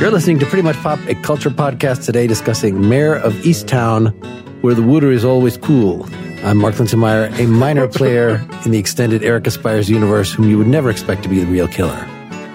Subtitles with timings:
[0.00, 4.14] You're listening to Pretty Much Pop, a culture podcast today discussing Mare of Easttown,
[4.62, 6.08] where the water is always cool.
[6.42, 10.68] I'm Mark Linsenmayer, a minor player in the extended Erica Spyres universe, whom you would
[10.68, 12.08] never expect to be the real killer.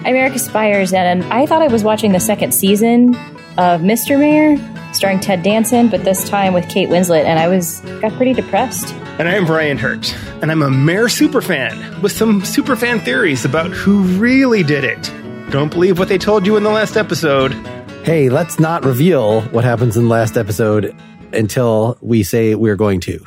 [0.04, 3.14] I'm Erica Spyres, and I thought I was watching the second season
[3.58, 4.18] of Mr.
[4.18, 4.56] Mayor,
[4.92, 8.92] starring Ted Danson, but this time with Kate Winslet, and I was got pretty depressed.
[9.20, 14.02] And I'm Brian Hirt, and I'm a Mare superfan with some superfan theories about who
[14.18, 15.12] really did it.
[15.50, 17.52] Don't believe what they told you in the last episode.
[18.04, 20.94] Hey, let's not reveal what happens in the last episode
[21.32, 23.24] until we say we're going to.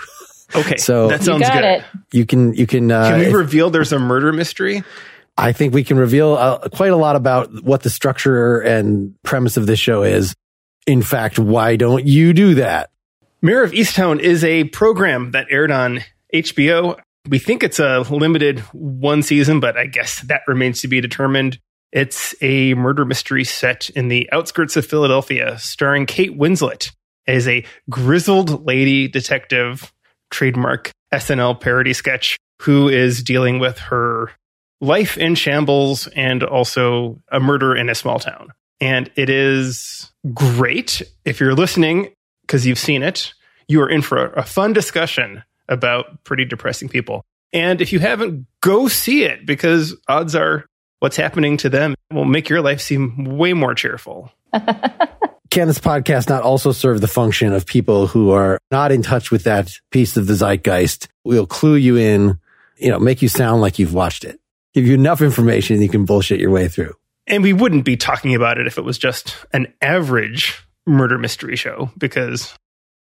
[0.55, 1.63] Okay, So- that You sounds got good.
[1.63, 1.83] it.
[2.11, 4.83] You can, you can, uh, Can we reveal there's a murder mystery?
[5.37, 9.57] I think we can reveal uh, quite a lot about what the structure and premise
[9.57, 10.35] of this show is.
[10.85, 12.89] In fact, why don't you do that?
[13.41, 16.01] Mare of Easttown is a program that aired on
[16.33, 16.99] HBO.
[17.29, 21.59] We think it's a limited one season, but I guess that remains to be determined.
[21.91, 26.91] It's a murder mystery set in the outskirts of Philadelphia, starring Kate Winslet
[27.27, 29.91] as a grizzled lady detective,
[30.29, 34.31] trademark SNL parody sketch, who is dealing with her
[34.81, 38.49] life in shambles and also a murder in a small town.
[38.79, 41.01] And it is great.
[41.25, 43.33] If you're listening because you've seen it,
[43.67, 47.23] you are in for a, fun discussion about pretty depressing people.
[47.53, 50.65] And if you haven't, go see it because odds are
[50.99, 54.31] what's happening to them will make your life seem way more cheerful.
[55.49, 59.31] Can this podcast not also serve the function of people who are not in touch
[59.31, 61.07] with that piece of the zeitgeist?
[61.23, 62.39] We'll clue you in,
[62.77, 64.39] you know, make you sound like you've watched it,
[64.73, 66.93] give you enough information you can bullshit your way through.
[67.25, 71.55] And we wouldn't be talking about it if it was just an average murder mystery
[71.55, 72.53] show because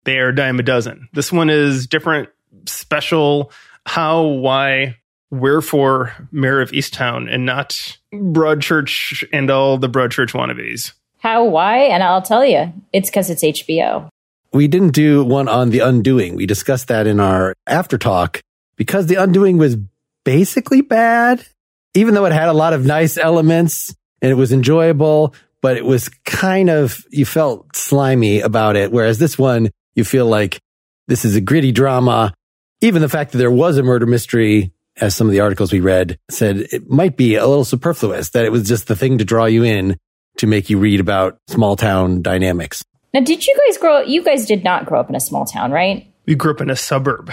[0.06, 1.09] they are a dime a dozen.
[1.14, 2.30] This one is different,
[2.66, 3.52] special.
[3.86, 4.97] How, why,
[5.31, 10.94] wherefore, Mare of Easttown and not Broadchurch and all the Broadchurch wannabes.
[11.19, 11.78] How, why?
[11.78, 14.09] And I'll tell you, it's because it's HBO.
[14.53, 16.36] We didn't do one on the undoing.
[16.36, 18.41] We discussed that in our after talk
[18.75, 19.78] because the undoing was
[20.25, 21.46] basically bad,
[21.94, 25.86] even though it had a lot of nice elements and it was enjoyable, but it
[25.86, 28.91] was kind of, you felt slimy about it.
[28.91, 30.59] Whereas this one, you feel like
[31.08, 32.34] this is a gritty drama.
[32.81, 35.79] Even the fact that there was a murder mystery, as some of the articles we
[35.81, 39.25] read said, it might be a little superfluous, that it was just the thing to
[39.25, 39.97] draw you in
[40.38, 42.84] to make you read about small town dynamics.
[43.13, 44.01] Now, did you guys grow?
[44.01, 46.07] You guys did not grow up in a small town, right?
[46.25, 47.31] We grew up in a suburb.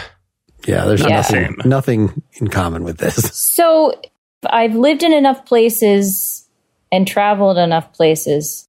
[0.67, 1.09] Yeah, there's Yeah.
[1.17, 1.57] nothing Same.
[1.65, 3.17] nothing in common with this.
[3.59, 3.93] So
[4.49, 6.49] I've lived in enough places
[6.91, 8.67] and traveled enough places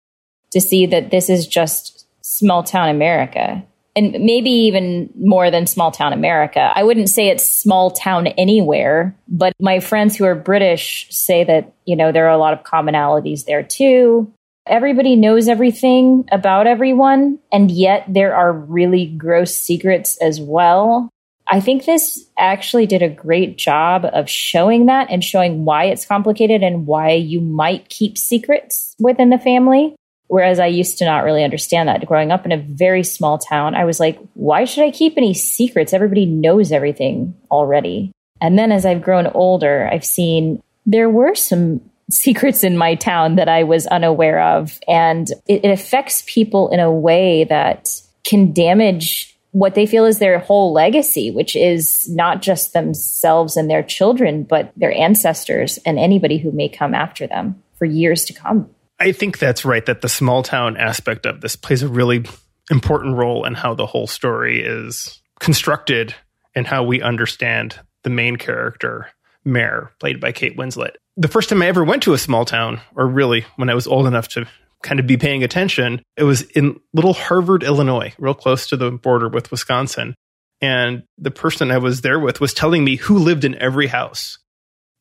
[0.51, 3.63] to see that this is just small town America.
[3.99, 6.71] And maybe even more than small town America.
[6.73, 11.73] I wouldn't say it's small town anywhere, but my friends who are British say that,
[11.83, 14.31] you know, there are a lot of commonalities there too.
[14.65, 21.09] Everybody knows everything about everyone, and yet there are really gross secrets as well.
[21.51, 26.05] I think this actually did a great job of showing that and showing why it's
[26.05, 29.93] complicated and why you might keep secrets within the family.
[30.29, 32.06] Whereas I used to not really understand that.
[32.06, 35.34] Growing up in a very small town, I was like, why should I keep any
[35.34, 35.91] secrets?
[35.91, 38.12] Everybody knows everything already.
[38.39, 41.81] And then as I've grown older, I've seen there were some
[42.12, 44.79] secrets in my town that I was unaware of.
[44.88, 47.89] And it, it affects people in a way that
[48.23, 53.68] can damage what they feel is their whole legacy, which is not just themselves and
[53.68, 58.33] their children, but their ancestors and anybody who may come after them for years to
[58.33, 58.69] come.
[59.00, 62.25] I think that's right, that the small town aspect of this plays a really
[62.69, 66.13] important role in how the whole story is constructed
[66.54, 69.07] and how we understand the main character,
[69.46, 70.96] Mare, played by Kate Winslet.
[71.18, 73.88] The first time I ever went to a small town, or really when I was
[73.88, 74.46] old enough to
[74.84, 78.92] kind of be paying attention, it was in little Harvard, Illinois, real close to the
[78.92, 80.16] border with Wisconsin.
[80.62, 84.40] And the person I was there with was telling me who lived in every house.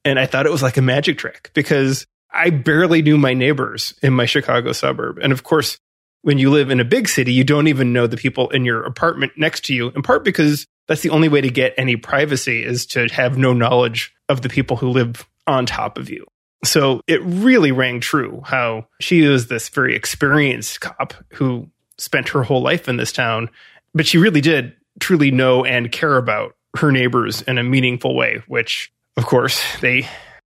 [0.04, 3.94] And I thought it was like a magic trick because I barely knew my neighbors
[4.02, 5.18] in my Chicago suburb.
[5.18, 5.78] And of course,
[6.22, 8.82] when you live in a big city, you don't even know the people in your
[8.82, 12.64] apartment next to you, in part because that's the only way to get any privacy
[12.64, 16.26] is to have no knowledge of the people who live on top of you.
[16.64, 22.42] So it really rang true how she is this very experienced cop who spent her
[22.42, 23.48] whole life in this town,
[23.94, 28.42] but she really did truly know and care about her neighbors in a meaningful way,
[28.48, 30.08] which of course they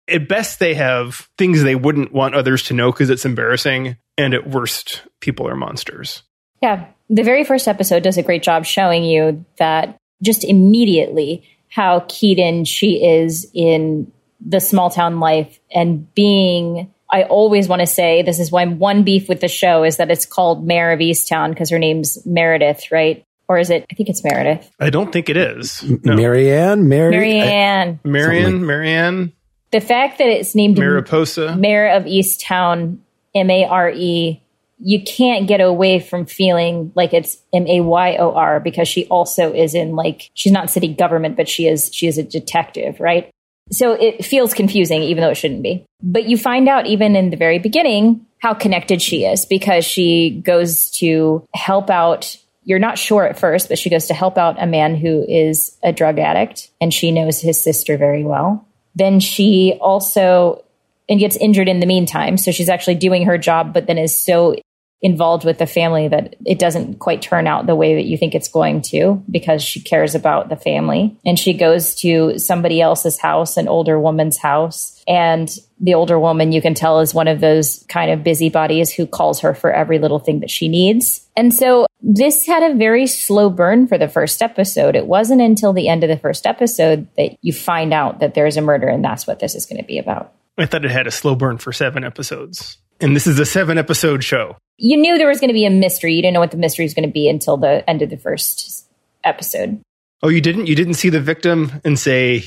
[0.08, 4.34] at best they have things they wouldn't want others to know because it's embarrassing and
[4.34, 6.22] at worst people are monsters.
[6.62, 6.87] Yeah.
[7.08, 12.38] The very first episode does a great job showing you that just immediately how keyed
[12.38, 14.10] in she is in
[14.40, 19.02] the small town life and being I always want to say this is why one
[19.02, 22.93] beef with the show is that it's called Mare of Easttown because her name's Meredith,
[22.93, 23.25] right?
[23.49, 23.87] Or is it?
[23.90, 24.70] I think it's Meredith.
[24.78, 25.82] I don't think it is.
[25.82, 26.14] No.
[26.14, 29.32] Marianne, Mary, Marianne, I, Marianne, Marianne.
[29.70, 32.99] The fact that it's named Mariposa, Mare of Easttown,
[33.35, 34.43] M A R E.
[34.81, 39.06] You can't get away from feeling like it's M A Y O R because she
[39.06, 43.00] also is in like she's not city government, but she is she is a detective,
[43.00, 43.31] right?
[43.70, 45.85] So it feels confusing, even though it shouldn't be.
[46.03, 50.41] But you find out even in the very beginning how connected she is because she
[50.44, 52.37] goes to help out.
[52.64, 55.76] You're not sure at first, but she goes to help out a man who is
[55.82, 58.68] a drug addict and she knows his sister very well.
[58.99, 60.65] Then she also
[61.09, 62.37] and gets injured in the meantime.
[62.37, 64.56] So she's actually doing her job, but then is so
[65.00, 68.35] involved with the family that it doesn't quite turn out the way that you think
[68.35, 71.17] it's going to because she cares about the family.
[71.25, 75.03] And she goes to somebody else's house, an older woman's house.
[75.06, 75.49] And
[75.81, 79.41] the older woman, you can tell, is one of those kind of busybodies who calls
[79.41, 81.29] her for every little thing that she needs.
[81.37, 84.97] And so this had a very slow burn for the first episode.
[84.97, 88.56] It wasn't until the end of the first episode that you find out that there's
[88.56, 90.33] a murder, and that's what this is going to be about.
[90.59, 92.79] I thought it had a slow burn for seven episodes.
[93.00, 95.71] And this is a seven episode show you knew there was going to be a
[95.71, 96.15] mystery.
[96.15, 98.17] You didn't know what the mystery was going to be until the end of the
[98.17, 98.89] first
[99.25, 99.81] episode.
[100.23, 100.67] Oh, you didn't?
[100.67, 102.45] You didn't see the victim and say,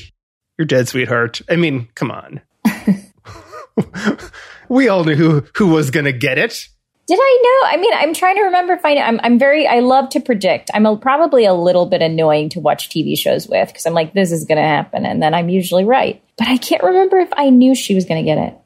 [0.58, 2.40] "You're dead, sweetheart." I mean, come on.
[4.68, 6.68] we all knew who who was going to get it.
[7.06, 7.68] Did I know?
[7.68, 8.78] I mean, I'm trying to remember.
[8.78, 9.66] Find I'm I'm very.
[9.66, 10.70] I love to predict.
[10.72, 14.14] I'm a, probably a little bit annoying to watch TV shows with because I'm like,
[14.14, 16.22] this is going to happen, and then I'm usually right.
[16.38, 18.58] But I can't remember if I knew she was going to get it.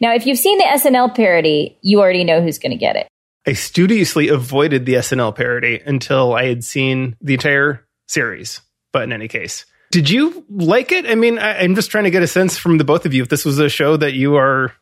[0.00, 3.08] Now, if you've seen the SNL parody, you already know who's going to get it.
[3.46, 8.60] I studiously avoided the SNL parody until I had seen the entire series.
[8.92, 11.06] But in any case, did you like it?
[11.06, 13.22] I mean, I, am just trying to get a sense from the both of you
[13.22, 14.72] if this was a show that you are.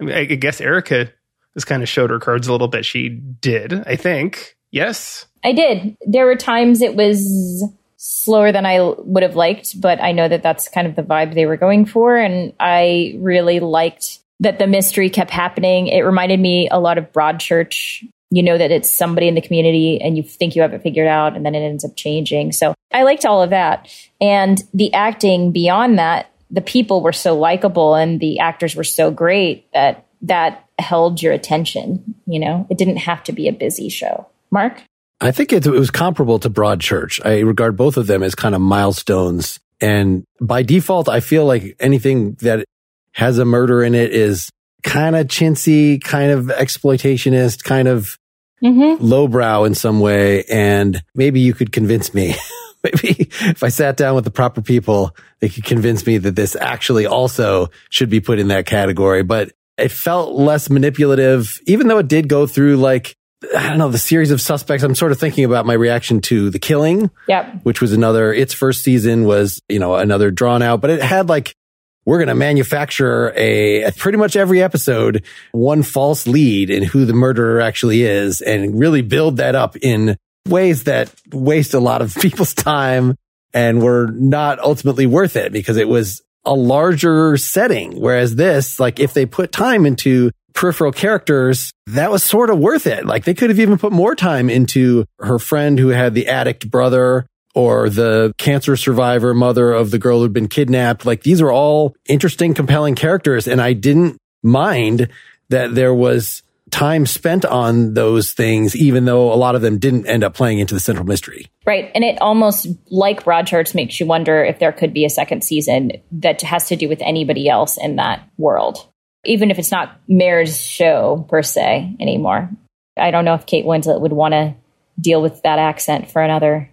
[0.00, 1.10] I, mean, I guess Erica
[1.54, 2.86] has kind of showed her cards a little bit.
[2.86, 4.56] She did, I think.
[4.70, 5.96] Yes, I did.
[6.06, 10.42] There were times it was slower than I would have liked, but I know that
[10.42, 14.66] that's kind of the vibe they were going for, and I really liked that the
[14.66, 15.86] mystery kept happening.
[15.86, 18.06] It reminded me a lot of Broadchurch.
[18.30, 21.06] You know that it's somebody in the community and you think you have it figured
[21.06, 22.52] out and then it ends up changing.
[22.52, 23.88] So I liked all of that.
[24.20, 29.10] And the acting beyond that, the people were so likable and the actors were so
[29.10, 32.16] great that that held your attention.
[32.26, 34.26] You know, it didn't have to be a busy show.
[34.50, 34.82] Mark?
[35.20, 37.24] I think it, it was comparable to Broadchurch.
[37.24, 39.60] I regard both of them as kind of milestones.
[39.80, 42.64] And by default, I feel like anything that
[43.12, 44.50] has a murder in it is
[44.82, 48.18] kind of chintzy, kind of exploitationist, kind of
[48.62, 49.02] mm-hmm.
[49.04, 50.44] lowbrow in some way.
[50.44, 52.34] And maybe you could convince me.
[52.84, 56.56] maybe if I sat down with the proper people, they could convince me that this
[56.56, 59.22] actually also should be put in that category.
[59.22, 63.16] But it felt less manipulative, even though it did go through like,
[63.56, 64.84] I don't know, the series of suspects.
[64.84, 67.60] I'm sort of thinking about my reaction to The Killing, yep.
[67.64, 71.28] which was another, its first season was, you know, another drawn out, but it had
[71.28, 71.56] like
[72.04, 77.12] we're going to manufacture a, pretty much every episode, one false lead in who the
[77.12, 80.16] murderer actually is and really build that up in
[80.48, 83.16] ways that waste a lot of people's time
[83.54, 88.00] and were not ultimately worth it because it was a larger setting.
[88.00, 92.86] Whereas this, like if they put time into peripheral characters, that was sort of worth
[92.86, 93.06] it.
[93.06, 96.70] Like they could have even put more time into her friend who had the addict
[96.70, 101.04] brother or the cancer survivor mother of the girl who'd been kidnapped.
[101.04, 103.46] Like these are all interesting, compelling characters.
[103.46, 105.08] And I didn't mind
[105.50, 110.06] that there was time spent on those things, even though a lot of them didn't
[110.06, 111.46] end up playing into the central mystery.
[111.66, 111.90] Right.
[111.94, 115.92] And it almost, like Broadchurch, makes you wonder if there could be a second season
[116.12, 118.88] that has to do with anybody else in that world,
[119.24, 122.50] even if it's not Mare's show per se anymore.
[122.96, 124.54] I don't know if Kate Winslet would want to
[124.98, 126.70] deal with that accent for another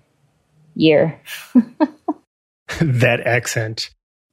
[0.79, 1.19] year.
[2.81, 3.89] that accent.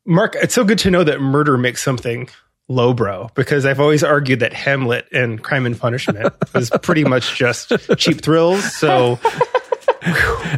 [0.07, 2.29] Mark, it's so good to know that murder makes something
[2.69, 7.73] lowbrow because I've always argued that Hamlet and Crime and Punishment was pretty much just
[7.97, 8.75] cheap thrills.
[8.75, 9.19] So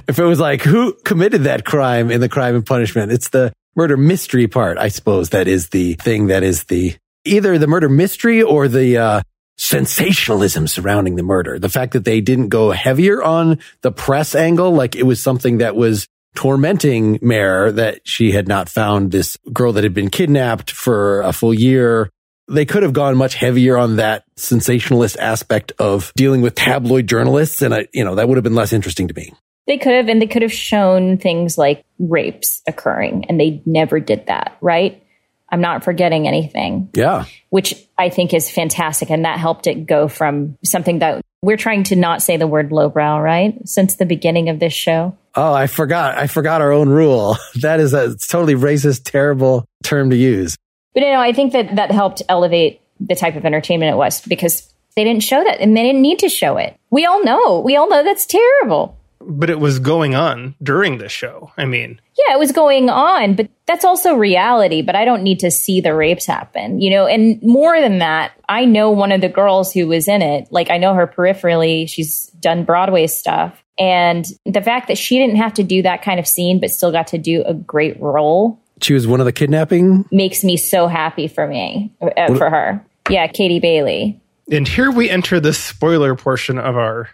[0.09, 3.13] if it was like, who committed that crime in the crime and punishment?
[3.13, 5.31] It's the murder mystery part, I suppose.
[5.31, 9.23] That is the thing that is the either the murder mystery or the, uh,
[9.59, 11.59] sensationalism surrounding the murder.
[11.59, 15.59] The fact that they didn't go heavier on the press angle, like it was something
[15.59, 20.71] that was tormenting Mare that she had not found this girl that had been kidnapped
[20.71, 22.11] for a full year.
[22.47, 27.61] They could have gone much heavier on that sensationalist aspect of dealing with tabloid journalists.
[27.61, 29.33] And I, you know, that would have been less interesting to me.
[29.67, 34.01] They could have, and they could have shown things like rapes occurring, and they never
[34.01, 35.03] did that, right?
[35.51, 36.91] I'm not forgetting anything.
[36.95, 37.25] Yeah.
[37.51, 39.11] Which I think is fantastic.
[39.11, 42.73] And that helped it go from something that we're trying to not say the word
[42.73, 43.57] lowbrow, right?
[43.67, 45.17] Since the beginning of this show.
[45.35, 46.19] Oh, I forgot.
[46.19, 47.37] I forgot our own rule.
[47.61, 50.57] That is a totally racist, terrible term to use.
[50.95, 54.21] But you know, I think that that helped elevate the type of entertainment it was
[54.23, 56.77] because they didn't show that and they didn't need to show it.
[56.91, 57.61] We all know.
[57.61, 58.98] We all know that's terrible.
[59.21, 61.51] But it was going on during the show.
[61.57, 64.81] I mean, yeah, it was going on, but that's also reality.
[64.81, 67.07] But I don't need to see the rapes happen, you know.
[67.07, 70.49] And more than that, I know one of the girls who was in it.
[70.51, 71.89] Like, I know her peripherally.
[71.89, 73.63] She's done Broadway stuff.
[73.79, 76.91] And the fact that she didn't have to do that kind of scene, but still
[76.91, 78.61] got to do a great role.
[78.83, 80.05] She was one of the kidnapping?
[80.11, 82.85] Makes me so happy for me, uh, for her.
[83.11, 84.21] Yeah, Katie Bailey.
[84.51, 87.11] And here we enter the spoiler portion of our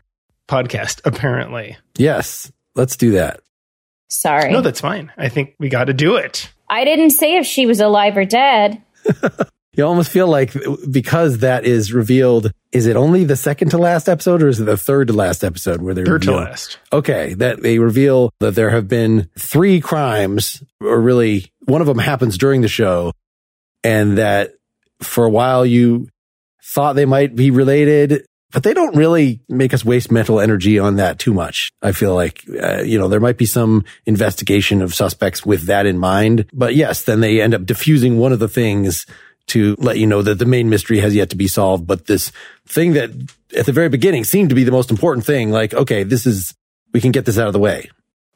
[0.49, 1.77] podcast, apparently.
[1.97, 3.41] Yes, let's do that.
[4.09, 4.53] Sorry.
[4.53, 5.13] No, that's fine.
[5.17, 6.51] I think we got to do it.
[6.69, 8.83] I didn't say if she was alive or dead.
[9.75, 10.55] you almost feel like
[10.91, 14.65] because that is revealed, is it only the second to last episode or is it
[14.65, 16.41] the third to last episode where they third reveal?
[16.41, 16.79] to last?
[16.93, 21.99] Okay, that they reveal that there have been three crimes, or really one of them
[21.99, 23.13] happens during the show,
[23.83, 24.55] and that
[25.03, 26.09] for a while you
[26.63, 30.97] thought they might be related but they don't really make us waste mental energy on
[30.97, 31.71] that too much.
[31.83, 35.87] I feel like, uh, you know, there might be some investigation of suspects with that
[35.87, 36.47] in mind.
[36.53, 39.07] But yes, then they end up diffusing one of the things
[39.47, 41.87] to let you know that the main mystery has yet to be solved.
[41.87, 42.33] But this
[42.67, 43.11] thing that
[43.57, 46.55] at the very beginning seemed to be the most important thing, like, okay, this is,
[46.93, 47.91] we can get this out of the way.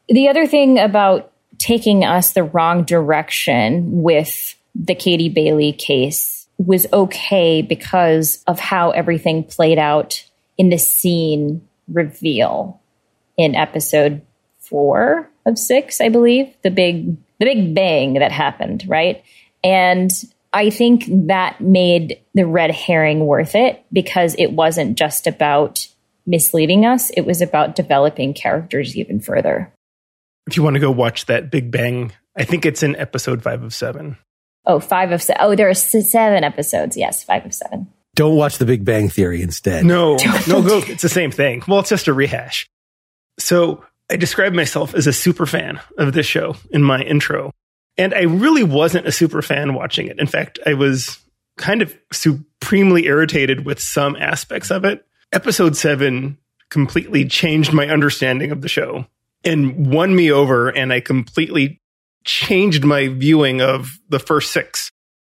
[0.09, 6.85] The other thing about taking us the wrong direction with the Katie Bailey case was
[6.91, 10.23] okay because of how everything played out
[10.57, 12.81] in the scene reveal
[13.37, 14.21] in episode
[14.59, 19.23] four of six, I believe, the big the big bang that happened, right?
[19.63, 20.11] And
[20.51, 25.87] I think that made the red herring worth it because it wasn't just about
[26.25, 29.73] misleading us, it was about developing characters even further.
[30.47, 33.63] If you want to go watch that Big Bang, I think it's in episode five
[33.63, 34.17] of seven.
[34.65, 35.41] Oh, five of seven.
[35.41, 36.97] Oh, there are seven episodes.
[36.97, 37.87] Yes, five of seven.
[38.15, 39.85] Don't watch The Big Bang Theory instead.
[39.85, 40.81] No, no, go.
[40.85, 41.63] It's the same thing.
[41.67, 42.69] Well, it's just a rehash.
[43.37, 47.51] So I described myself as a super fan of this show in my intro.
[47.97, 50.19] And I really wasn't a super fan watching it.
[50.19, 51.19] In fact, I was
[51.57, 55.05] kind of supremely irritated with some aspects of it.
[55.31, 56.37] Episode seven
[56.69, 59.05] completely changed my understanding of the show
[59.43, 60.69] and won me over.
[60.69, 61.78] And I completely
[62.23, 64.91] changed my viewing of the first six.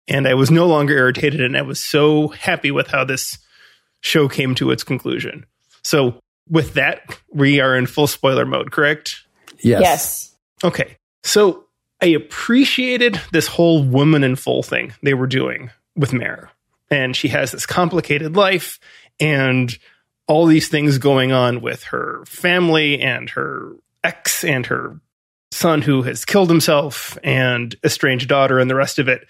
[0.07, 3.37] And I was no longer irritated, and I was so happy with how this
[4.01, 5.45] show came to its conclusion.
[5.83, 9.21] So, with that, we are in full spoiler mode, correct?
[9.59, 9.81] Yes.
[9.81, 10.35] Yes.
[10.63, 10.97] Okay.
[11.23, 11.65] So,
[12.01, 16.51] I appreciated this whole woman in full thing they were doing with Mare.
[16.91, 18.77] And she has this complicated life
[19.21, 19.73] and
[20.27, 23.73] all these things going on with her family and her
[24.03, 24.99] ex and her
[25.53, 29.27] son who has killed himself and a strange daughter and the rest of it.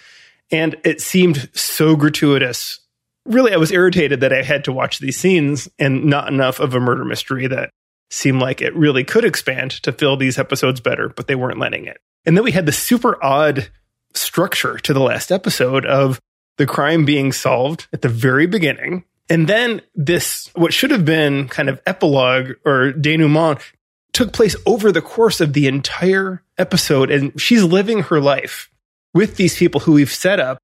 [0.51, 2.79] And it seemed so gratuitous.
[3.25, 6.73] Really, I was irritated that I had to watch these scenes and not enough of
[6.73, 7.69] a murder mystery that
[8.09, 11.85] seemed like it really could expand to fill these episodes better, but they weren't letting
[11.85, 11.97] it.
[12.25, 13.69] And then we had the super odd
[14.13, 16.19] structure to the last episode of
[16.57, 19.03] the crime being solved at the very beginning.
[19.29, 23.59] And then this, what should have been kind of epilogue or denouement
[24.13, 27.11] took place over the course of the entire episode.
[27.11, 28.69] And she's living her life
[29.13, 30.59] with these people who we've set up.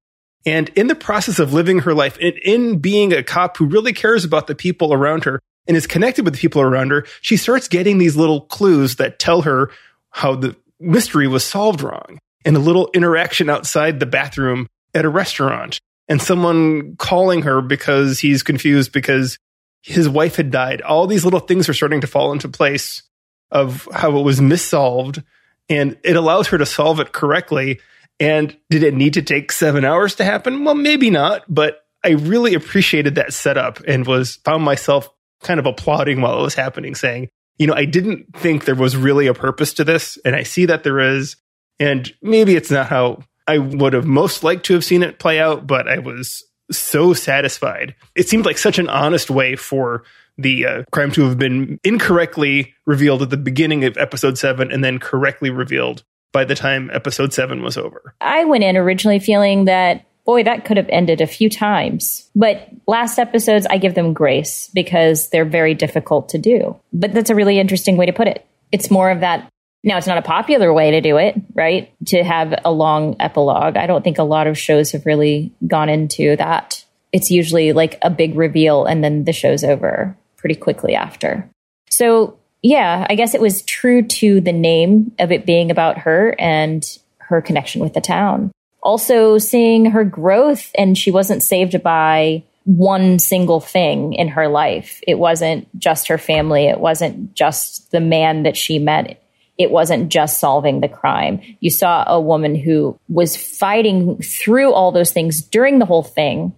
[0.46, 3.92] And in the process of living her life, and in being a cop who really
[3.92, 7.36] cares about the people around her and is connected with the people around her, she
[7.36, 9.70] starts getting these little clues that tell her
[10.10, 12.18] how the mystery was solved wrong.
[12.42, 15.78] And a little interaction outside the bathroom at a restaurant,
[16.08, 19.38] and someone calling her because he's confused because
[19.82, 20.80] his wife had died.
[20.80, 23.02] All these little things are starting to fall into place
[23.50, 25.22] of how it was missolved
[25.68, 27.80] and it allows her to solve it correctly.
[28.18, 30.64] And did it need to take seven hours to happen?
[30.64, 35.08] Well, maybe not, but I really appreciated that setup and was found myself
[35.42, 37.28] kind of applauding while it was happening, saying,
[37.58, 40.66] you know, I didn't think there was really a purpose to this, and I see
[40.66, 41.36] that there is.
[41.78, 45.40] And maybe it's not how I would have most liked to have seen it play
[45.40, 47.94] out, but I was so satisfied.
[48.14, 50.04] It seemed like such an honest way for
[50.42, 54.82] the uh, crime to have been incorrectly revealed at the beginning of episode seven and
[54.82, 58.14] then correctly revealed by the time episode seven was over.
[58.20, 62.30] I went in originally feeling that, boy, that could have ended a few times.
[62.34, 66.76] But last episodes, I give them grace because they're very difficult to do.
[66.92, 68.46] But that's a really interesting way to put it.
[68.72, 69.48] It's more of that.
[69.82, 71.92] Now, it's not a popular way to do it, right?
[72.08, 73.76] To have a long epilogue.
[73.76, 76.84] I don't think a lot of shows have really gone into that.
[77.12, 81.48] It's usually like a big reveal and then the show's over pretty quickly after.
[81.90, 86.34] So yeah, I guess it was true to the name of it being about her
[86.38, 86.84] and
[87.18, 88.50] her connection with the town.
[88.82, 95.00] Also, seeing her growth, and she wasn't saved by one single thing in her life.
[95.06, 99.22] It wasn't just her family, it wasn't just the man that she met.
[99.58, 101.40] It wasn't just solving the crime.
[101.60, 106.54] You saw a woman who was fighting through all those things during the whole thing,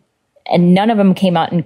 [0.47, 1.65] and none of them came out and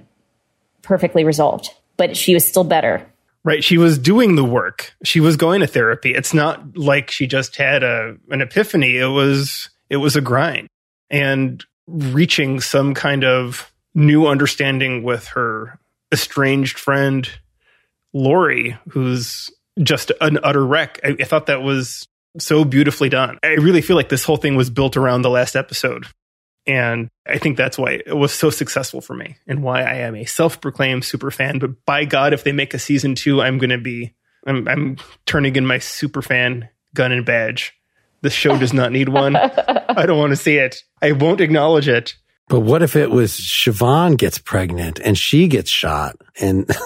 [0.81, 3.05] perfectly resolved, but she was still better
[3.47, 3.63] Right.
[3.63, 4.93] She was doing the work.
[5.05, 6.13] She was going to therapy.
[6.13, 8.97] It's not like she just had a an epiphany.
[8.97, 10.67] It was it was a grind
[11.09, 15.79] and reaching some kind of new understanding with her
[16.11, 17.29] estranged friend
[18.13, 19.49] Lori, who's
[19.81, 20.99] just an utter wreck.
[21.01, 22.05] I, I thought that was
[22.39, 23.39] so beautifully done.
[23.43, 26.05] I really feel like this whole thing was built around the last episode.
[26.67, 30.15] And I think that's why it was so successful for me and why I am
[30.15, 31.59] a self proclaimed super fan.
[31.59, 34.13] But by God, if they make a season two, I'm going to be,
[34.45, 37.73] I'm, I'm turning in my super fan gun and badge.
[38.21, 39.35] This show does not need one.
[39.37, 40.83] I don't want to see it.
[41.01, 42.15] I won't acknowledge it.
[42.49, 46.69] But what if it was Siobhan gets pregnant and she gets shot and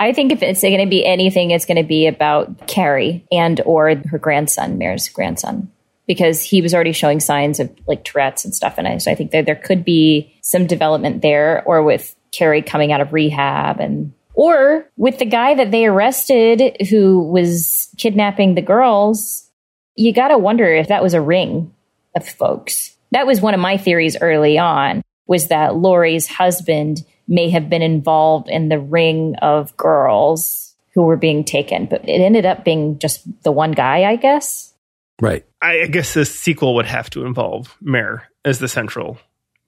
[0.00, 3.60] I think if it's going to be anything, it's going to be about Carrie and
[3.64, 5.70] or her grandson, Mare's grandson
[6.06, 8.74] because he was already showing signs of like Tourette's and stuff.
[8.78, 12.62] And I, so I think that there could be some development there, or with Carrie
[12.62, 18.54] coming out of rehab, and or with the guy that they arrested who was kidnapping
[18.54, 19.48] the girls.
[19.94, 21.74] You got to wonder if that was a ring
[22.16, 22.96] of folks.
[23.10, 25.02] That was one of my theories early on.
[25.26, 31.16] Was that Lori's husband may have been involved in the ring of girls who were
[31.16, 34.71] being taken, but it ended up being just the one guy, I guess.
[35.22, 35.46] Right.
[35.62, 39.18] I guess this sequel would have to involve Mare as the central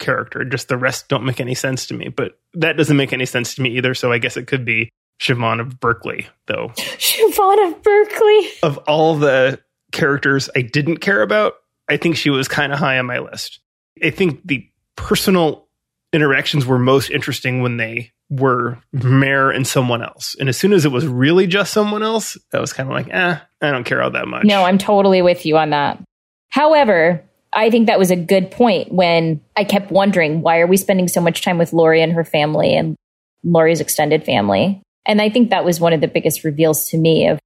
[0.01, 0.45] character.
[0.45, 3.55] Just the rest don't make any sense to me, but that doesn't make any sense
[3.55, 3.95] to me either.
[3.95, 4.91] So I guess it could be
[5.21, 6.73] Siobhan of Berkeley, though.
[6.75, 8.49] Siobhan of Berkeley.
[8.65, 9.61] Of all the
[9.93, 11.55] characters I didn't care about,
[11.89, 13.61] I think she was kind of high on my list.
[14.03, 15.69] I think the personal
[16.13, 20.35] interactions were most interesting when they were Mare and someone else.
[20.39, 23.09] And as soon as it was really just someone else, I was kind of like,
[23.13, 24.45] eh, I don't care all that much.
[24.45, 26.03] No, I'm totally with you on that.
[26.49, 30.77] However, I think that was a good point when I kept wondering why are we
[30.77, 32.97] spending so much time with Lori and her family and
[33.43, 34.83] Lori's extended family?
[35.07, 37.39] And I think that was one of the biggest reveals to me of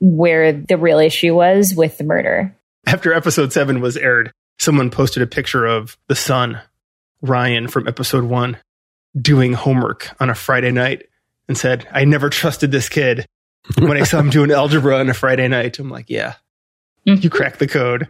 [0.00, 2.56] where the real issue was with the murder.
[2.86, 6.60] After episode seven was aired, someone posted a picture of the son,
[7.20, 8.58] Ryan, from episode one,
[9.20, 11.08] doing homework on a Friday night
[11.48, 13.26] and said, I never trusted this kid.
[13.78, 16.34] When I saw him doing algebra on a Friday night, I'm like, yeah,
[17.06, 17.14] hmm.
[17.14, 18.08] you cracked the code.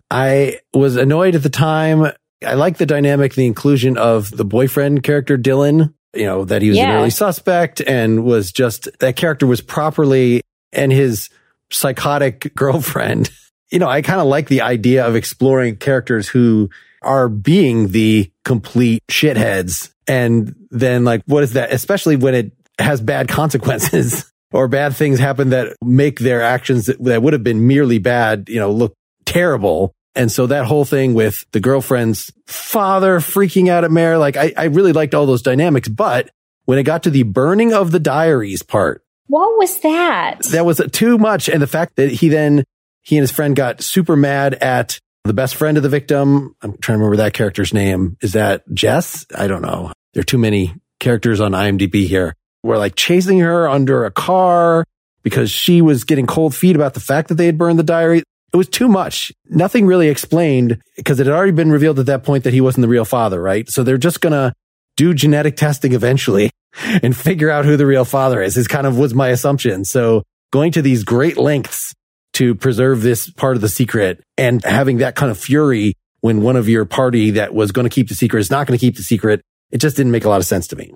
[0.10, 2.12] I was annoyed at the time.
[2.46, 6.70] I like the dynamic, the inclusion of the boyfriend character, Dylan, you know, that he
[6.70, 6.90] was yeah.
[6.90, 10.40] an early suspect and was just, that character was properly,
[10.72, 11.28] and his
[11.70, 13.30] psychotic girlfriend.
[13.70, 16.70] You know, I kind of like the idea of exploring characters who
[17.02, 19.92] are being the complete shitheads.
[20.06, 21.72] And then like, what is that?
[21.72, 27.02] Especially when it has bad consequences or bad things happen that make their actions that,
[27.04, 29.92] that would have been merely bad, you know, look terrible.
[30.14, 34.52] And so that whole thing with the girlfriend's father freaking out at Mare, like I,
[34.56, 35.88] I really liked all those dynamics.
[35.88, 36.30] But
[36.64, 40.42] when it got to the burning of the diaries part, what was that?
[40.50, 41.48] That was too much.
[41.48, 42.64] And the fact that he then,
[43.02, 46.54] he and his friend got super mad at the best friend of the victim.
[46.62, 48.16] I'm trying to remember that character's name.
[48.22, 49.26] Is that Jess?
[49.36, 49.92] I don't know.
[50.14, 52.34] There are too many characters on IMDb here.
[52.62, 54.84] We're like chasing her under a car
[55.22, 58.22] because she was getting cold feet about the fact that they had burned the diary.
[58.52, 59.32] It was too much.
[59.48, 62.82] Nothing really explained because it had already been revealed at that point that he wasn't
[62.82, 63.68] the real father, right?
[63.70, 64.52] So they're just going to
[64.96, 66.50] do genetic testing eventually
[67.02, 69.84] and figure out who the real father is, is kind of was my assumption.
[69.84, 71.94] So going to these great lengths
[72.40, 76.56] to preserve this part of the secret and having that kind of fury when one
[76.56, 78.96] of your party that was going to keep the secret is not going to keep
[78.96, 79.40] the secret.
[79.70, 80.92] It just didn't make a lot of sense to me.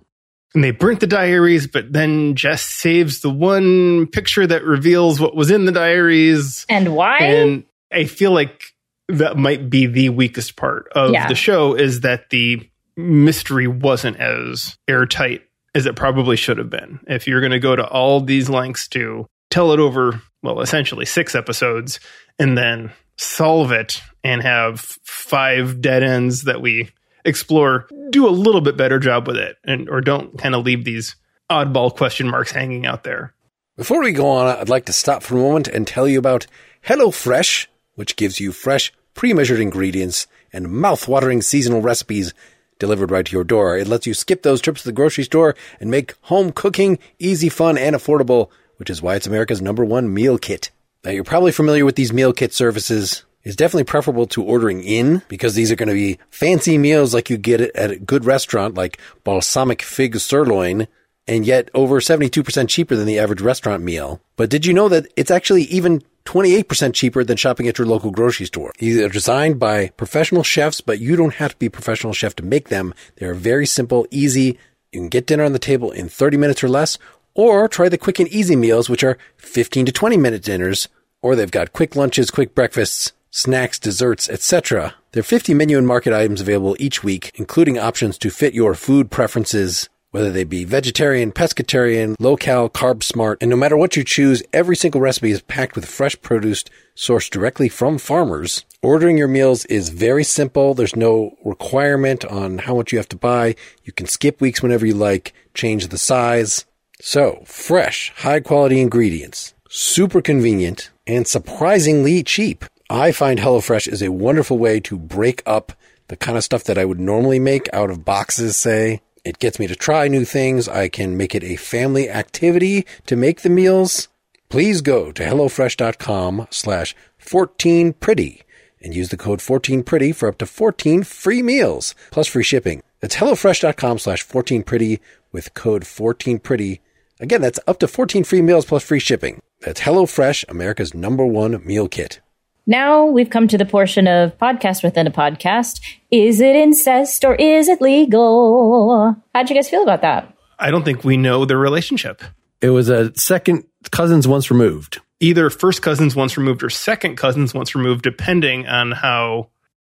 [0.55, 5.35] and they burnt the diaries, but then Jess saves the one picture that reveals what
[5.35, 6.65] was in the diaries.
[6.69, 7.19] And why?
[7.19, 8.63] And I feel like
[9.09, 11.27] that might be the weakest part of Yeah.
[11.29, 12.61] the show is that the
[12.97, 15.43] mystery wasn't as airtight
[15.75, 17.01] as it probably should have been.
[17.09, 21.07] If you're going to go to all these lengths to tell it over, well, essentially
[21.07, 22.01] six episodes
[22.41, 26.91] and then solve it and have five dead ends that we
[27.25, 30.85] explore, do a little bit better job with it and or don't kind of leave
[30.85, 31.15] these
[31.49, 33.33] oddball question marks hanging out there.
[33.77, 36.49] Before we go on, I'd like to stop for a moment and tell you about
[36.89, 42.35] HelloFresh, which gives you fresh, pre-measured ingredients and mouth-watering seasonal recipes
[42.81, 43.79] delivered right to your door.
[43.79, 47.49] It lets you skip those trips to the grocery store and make home cooking easy,
[47.49, 50.71] fun, and affordable, which is why it's America's number one meal kit.
[51.05, 53.25] Now, you're probably familiar with these meal kit services.
[53.43, 57.29] It's definitely preferable to ordering in because these are going to be fancy meals like
[57.29, 60.89] you get at a good restaurant like balsamic fig sirloin
[61.27, 64.21] and yet over 72% cheaper than the average restaurant meal.
[64.37, 68.11] But did you know that it's actually even 28% cheaper than shopping at your local
[68.11, 68.73] grocery store?
[68.79, 72.37] These are designed by professional chefs, but you don't have to be a professional chef
[72.37, 72.95] to make them.
[73.17, 74.59] They're very simple, easy.
[74.93, 76.99] You can get dinner on the table in 30 minutes or less,
[77.35, 80.89] or try the quick and easy meals, which are 15 to 20 minute dinners,
[81.23, 84.95] or they've got quick lunches, quick breakfasts, snacks, desserts, etc.
[85.13, 88.75] There are 50 menu and market items available each week, including options to fit your
[88.75, 94.05] food preferences, whether they be vegetarian, pescatarian, low-cal, carb smart, and no matter what you
[94.05, 98.65] choose, every single recipe is packed with fresh produce sourced directly from farmers.
[98.81, 100.75] Ordering your meals is very simple.
[100.75, 103.57] There's no requirement on how much you have to buy.
[103.83, 106.65] You can skip weeks whenever you like, change the size.
[107.01, 112.65] So, fresh, high quality ingredients, super convenient, and surprisingly cheap.
[112.89, 115.73] I find HelloFresh is a wonderful way to break up
[116.09, 119.01] the kind of stuff that I would normally make out of boxes, say.
[119.25, 120.69] It gets me to try new things.
[120.69, 124.09] I can make it a family activity to make the meals.
[124.49, 128.43] Please go to HelloFresh.com slash 14pretty
[128.81, 132.83] and use the code 14pretty for up to 14 free meals plus free shipping.
[133.01, 135.01] That's HelloFresh.com slash 14pretty
[135.33, 136.81] with code 14pretty.
[137.25, 139.41] Again, that's up to 14 free meals plus free shipping.
[139.61, 142.21] That's HelloFresh, America's number one meal kit.
[142.67, 145.81] Now we've come to the portion of podcast within a podcast.
[146.11, 149.17] Is it incest or is it legal?
[149.35, 150.37] How'd you guys feel about that?
[150.59, 152.21] I don't think we know the relationship.
[152.61, 155.01] It was a second cousins once removed.
[155.21, 159.49] Either first cousins once removed or second cousins once removed, depending on how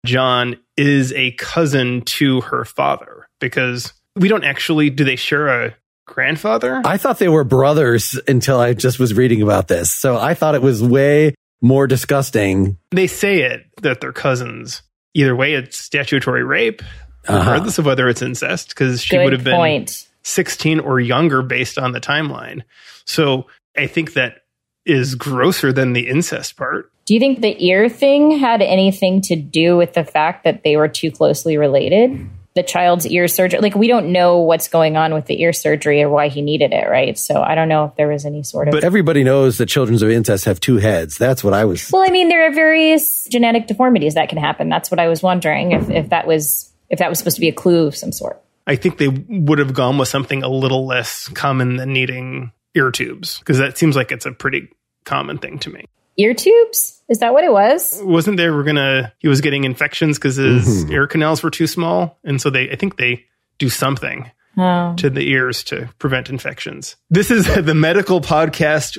[0.03, 3.29] John is a cousin to her father.
[3.39, 5.75] Because we don't actually, do they share a
[6.09, 6.81] grandfather?
[6.85, 9.91] I thought they were brothers until I just was reading about this.
[9.91, 12.77] So I thought it was way more disgusting.
[12.91, 14.81] they say it that they're cousins.
[15.13, 16.81] Either way, it's statutory rape,
[17.27, 17.37] Uh-huh.
[17.39, 19.85] regardless of whether it's incest, because she Good would have been
[20.23, 22.61] 16 or younger based on the timeline.
[23.05, 24.43] So I think that
[24.85, 26.91] is grosser than the incest part.
[27.05, 30.77] Do you think the ear thing had anything to do with the fact that they
[30.77, 32.29] were too closely related?
[32.59, 36.03] The child's ear surgery, like we don't know what's going on with the ear surgery
[36.03, 37.17] or why he needed it, right?
[37.17, 38.73] So I don't know if there was any sort of.
[38.73, 41.17] But- Everybody knows that children of incest have two heads.
[41.17, 41.89] That's what I was.
[41.89, 44.67] well, I mean, there are various genetic deformities that can happen.
[44.67, 47.47] That's what I was wondering if, if that was if that was supposed to be
[47.47, 48.41] a clue of some sort.
[48.67, 52.91] I think they would have gone with something a little less common than needing ear
[52.91, 54.67] tubes, because that seems like it's a pretty
[55.05, 55.85] common thing to me.
[56.17, 56.98] Ear tubes?
[57.09, 57.99] Is that what it was?
[58.03, 60.91] Wasn't there, we're gonna, he was getting infections because his Mhm.
[60.91, 62.19] ear canals were too small.
[62.23, 63.25] And so they, I think they
[63.57, 64.29] do something.
[64.57, 64.93] Oh.
[64.97, 66.97] to the ears to prevent infections.
[67.09, 68.97] This is the medical podcast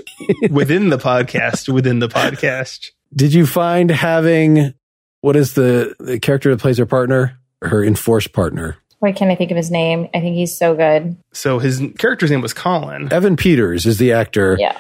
[0.49, 2.91] within the podcast within the podcast.
[3.15, 4.73] Did you find having
[5.21, 9.35] what is the, the character that plays her partner, her enforced partner, Why can't I
[9.35, 10.09] think of his name?
[10.15, 11.17] I think he's so good.
[11.33, 13.13] So his character's name was Colin.
[13.13, 14.57] Evan Peters is the actor.
[14.59, 14.79] Yeah.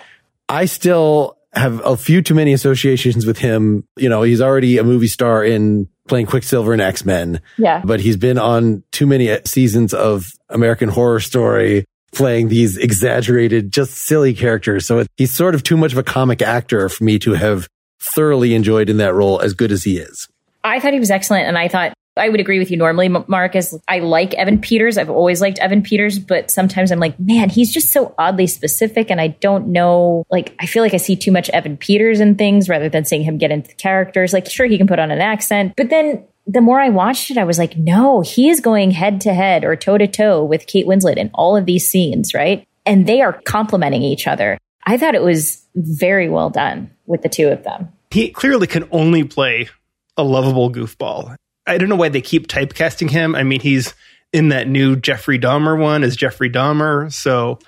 [0.49, 3.85] I still have a few too many associations with him.
[3.97, 7.83] You know, he's already a movie star in playing Quicksilver in X Men, Yeah.
[7.85, 13.93] but he's been on too many seasons of American Horror Story playing these exaggerated, just
[13.95, 14.87] silly characters.
[14.87, 17.69] So it, he's sort of too much of a comic actor for me to have
[18.01, 20.29] thoroughly enjoyed in that role as good as he is.
[20.65, 23.75] I thought he was excellent, and I thought I would agree with you normally, Marcus.
[23.89, 24.99] I like Evan Peters.
[24.99, 29.11] I've always liked Evan Peters, but sometimes I'm like, man, he's just so oddly specific,
[29.11, 30.25] and I don't know.
[30.31, 33.23] Like, I feel like I see too much Evan Peters in things rather than seeing
[33.23, 34.33] him get into the characters.
[34.33, 37.39] Like, sure, he can put on an accent, but then the more I watched it,
[37.39, 40.67] I was like, no, he is going head to head or toe to toe with
[40.67, 42.67] Kate Winslet in all of these scenes, right?
[42.85, 44.59] And they are complementing each other.
[44.85, 47.93] I thought it was very well done with the two of them.
[48.11, 49.69] He clearly can only play
[50.17, 51.37] a lovable goofball.
[51.71, 53.37] I don't know why they keep typecasting him.
[53.37, 53.95] I mean, he's
[54.33, 57.13] in that new Jeffrey Dahmer one as Jeffrey Dahmer.
[57.13, 57.61] So,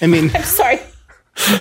[0.00, 0.78] I mean, I'm sorry.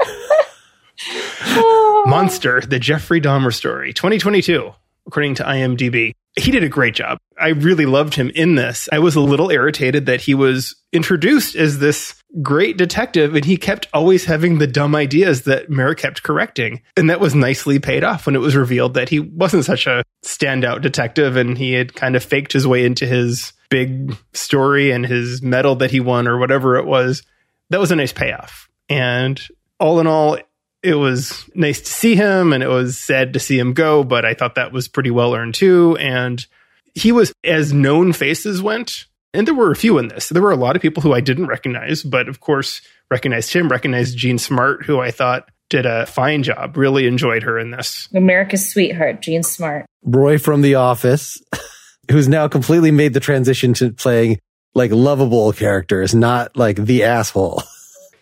[2.06, 4.74] Monster, the Jeffrey Dahmer story, 2022,
[5.08, 6.14] according to IMDb.
[6.38, 7.18] He did a great job.
[7.40, 8.88] I really loved him in this.
[8.92, 13.58] I was a little irritated that he was introduced as this great detective and he
[13.58, 16.82] kept always having the dumb ideas that Mara kept correcting.
[16.96, 20.04] And that was nicely paid off when it was revealed that he wasn't such a
[20.24, 25.06] standout detective and he had kind of faked his way into his big story and
[25.06, 27.24] his medal that he won or whatever it was.
[27.70, 28.70] That was a nice payoff.
[28.90, 29.42] And
[29.80, 30.38] all in all,
[30.84, 34.26] it was nice to see him and it was sad to see him go, but
[34.26, 35.98] I thought that was pretty well earned too.
[35.98, 36.46] And
[36.94, 39.06] he was as known faces went.
[39.34, 40.30] And there were a few in this.
[40.30, 43.70] There were a lot of people who I didn't recognize, but of course, recognized him,
[43.70, 46.78] recognized Jean Smart, who I thought did a fine job.
[46.78, 48.08] Really enjoyed her in this.
[48.16, 49.86] America's sweetheart, Jean Smart.
[50.04, 51.42] Roy from The Office,
[52.12, 54.40] who's now completely made the transition to playing
[54.74, 57.64] like lovable characters, not like the asshole.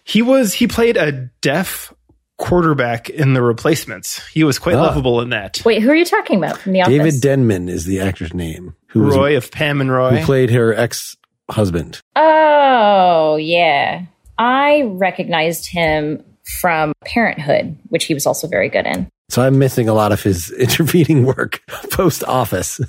[0.04, 1.94] He was, he played a deaf
[2.38, 4.26] quarterback in the replacements.
[4.28, 4.84] He was quite Ah.
[4.84, 5.62] lovable in that.
[5.66, 6.94] Wait, who are you talking about from the office?
[6.98, 8.76] David Denman is the actor's name.
[8.90, 10.18] Who was- Roy of Pam and Roy.
[10.18, 11.16] who played her ex
[11.50, 12.00] husband.
[12.16, 14.04] Oh, yeah.
[14.38, 16.24] I recognized him
[16.60, 19.08] from Parenthood, which he was also very good in.
[19.30, 22.80] So I'm missing a lot of his intervening work post office.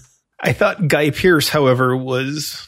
[0.42, 2.66] I thought Guy Pearce, however, was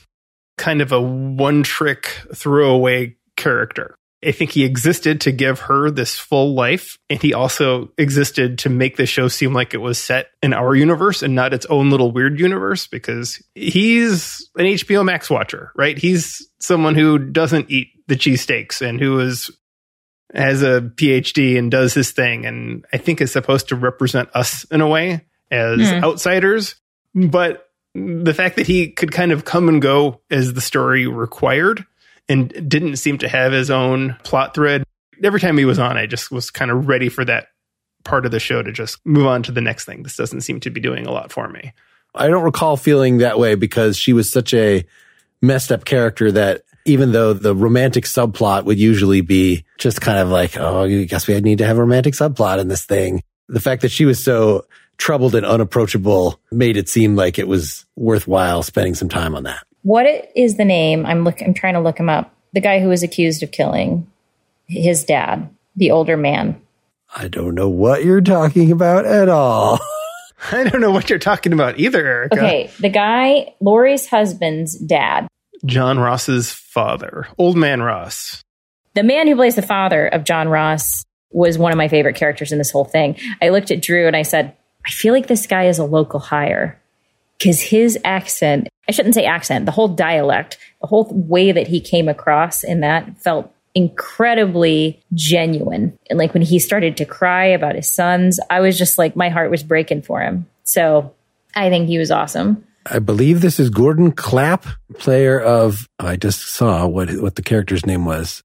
[0.57, 3.95] kind of a one trick throwaway character.
[4.26, 8.68] I think he existed to give her this full life, and he also existed to
[8.68, 11.90] make the show seem like it was set in our universe and not its own
[11.90, 15.96] little weird universe because he's an HBO Max watcher, right?
[15.96, 19.50] He's someone who doesn't eat the cheesesteaks and who is
[20.35, 24.64] has a PhD and does his thing, and I think is supposed to represent us
[24.64, 26.04] in a way as Hmm.
[26.04, 26.74] outsiders.
[27.14, 31.85] But the fact that he could kind of come and go as the story required
[32.29, 34.85] and didn't seem to have his own plot thread.
[35.23, 37.49] Every time he was on, I just was kind of ready for that
[38.05, 40.03] part of the show to just move on to the next thing.
[40.03, 41.73] This doesn't seem to be doing a lot for me.
[42.14, 44.85] I don't recall feeling that way because she was such a
[45.43, 50.29] messed up character that even though the romantic subplot would usually be just kind of
[50.29, 53.23] like, oh, I guess we need to have a romantic subplot in this thing.
[53.49, 57.87] The fact that she was so troubled and unapproachable made it seem like it was
[57.95, 59.64] worthwhile spending some time on that.
[59.83, 61.07] What i- the name?
[61.07, 61.41] I'm look.
[61.43, 62.35] I'm trying to look him up.
[62.53, 64.07] The guy who was accused of killing
[64.67, 66.61] his dad, the older man.
[67.14, 69.79] I don't know what you're talking about at all.
[70.53, 72.37] I don't know what you're talking about either, Erica.
[72.37, 75.27] Okay, the guy, Lori's husband's dad,
[75.64, 78.43] John Ross's father, Old Man Ross.
[78.95, 82.53] the man who plays the father of John Ross, was one of my favorite characters
[82.53, 83.17] in this whole thing.
[83.43, 84.55] I looked at Drew and I said,
[84.87, 86.81] I feel like this guy is a local hire
[87.38, 91.81] because his accent, I shouldn't say accent, the whole dialect, the whole way that he
[91.81, 95.96] came across in that felt incredibly genuine.
[96.11, 99.29] And like when he started to cry about his sons, I was just like, my
[99.29, 100.46] heart was breaking for him.
[100.64, 101.14] So
[101.55, 102.64] I think he was awesome.
[102.90, 107.87] I believe this is Gordon Clapp, player of, I just saw what, what the character's
[107.87, 108.42] name was.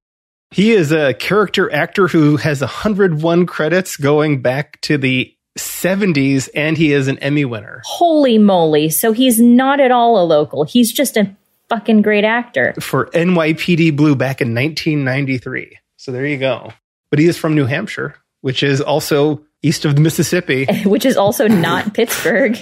[0.51, 6.77] He is a character actor who has 101 credits going back to the 70s, and
[6.77, 7.81] he is an Emmy winner.
[7.85, 8.89] Holy moly.
[8.89, 10.63] So he's not at all a local.
[10.63, 11.35] He's just a
[11.69, 12.73] fucking great actor.
[12.79, 15.77] for NYPD Blue back in 1993.
[15.97, 16.73] So there you go.
[17.09, 20.65] But he is from New Hampshire, which is also east of the Mississippi.
[20.85, 22.57] which is also not Pittsburgh.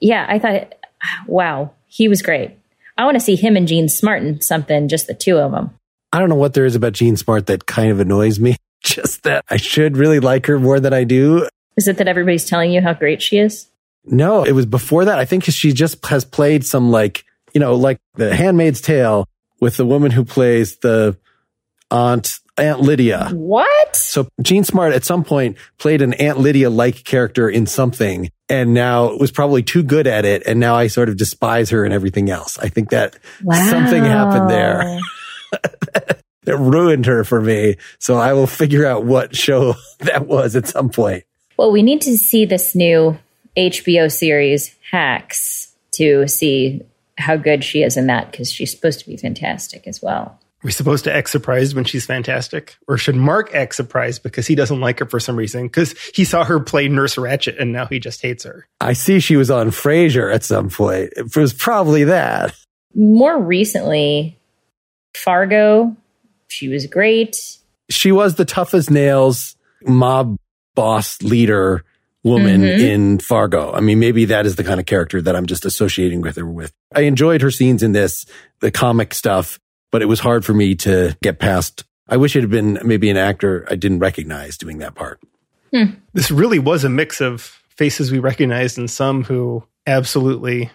[0.00, 0.74] Yeah, I thought,
[1.26, 2.56] wow, he was great.
[2.96, 5.74] I want to see him and Jean Smart in something, just the two of them.
[6.12, 8.56] I don't know what there is about Jean Smart that kind of annoys me.
[8.82, 11.46] Just that I should really like her more than I do.
[11.76, 13.70] Is it that everybody's telling you how great she is?
[14.04, 15.18] No, it was before that.
[15.18, 19.28] I think she just has played some like, you know, like the Handmaid's Tale
[19.60, 21.16] with the woman who plays the
[21.90, 23.30] aunt, Aunt Lydia.
[23.32, 23.96] What?
[23.96, 28.74] So Jean Smart at some point played an Aunt Lydia like character in something and
[28.74, 30.42] now was probably too good at it.
[30.46, 32.58] And now I sort of despise her and everything else.
[32.58, 34.98] I think that something happened there
[36.44, 37.76] that ruined her for me.
[37.98, 41.24] So I will figure out what show that was at some point.
[41.60, 43.18] Well, we need to see this new
[43.54, 46.80] HBO series, Hacks, to see
[47.18, 50.40] how good she is in that because she's supposed to be fantastic as well.
[50.62, 52.78] We're supposed to act surprised when she's fantastic?
[52.88, 55.64] Or should Mark act surprised because he doesn't like her for some reason?
[55.64, 58.66] Because he saw her play Nurse Ratched and now he just hates her.
[58.80, 61.12] I see she was on Frasier at some point.
[61.14, 62.54] It was probably that.
[62.94, 64.38] More recently,
[65.14, 65.94] Fargo,
[66.48, 67.36] she was great.
[67.90, 70.38] She was the toughest nails mob
[70.80, 71.84] boss leader
[72.24, 72.82] woman mm-hmm.
[72.82, 73.70] in Fargo.
[73.70, 76.46] I mean, maybe that is the kind of character that I'm just associating with her
[76.46, 76.72] with.
[76.94, 78.24] I enjoyed her scenes in this,
[78.60, 81.84] the comic stuff, but it was hard for me to get past.
[82.08, 85.20] I wish it had been maybe an actor I didn't recognize doing that part.
[85.70, 85.96] Hmm.
[86.14, 90.70] This really was a mix of faces we recognized and some who absolutely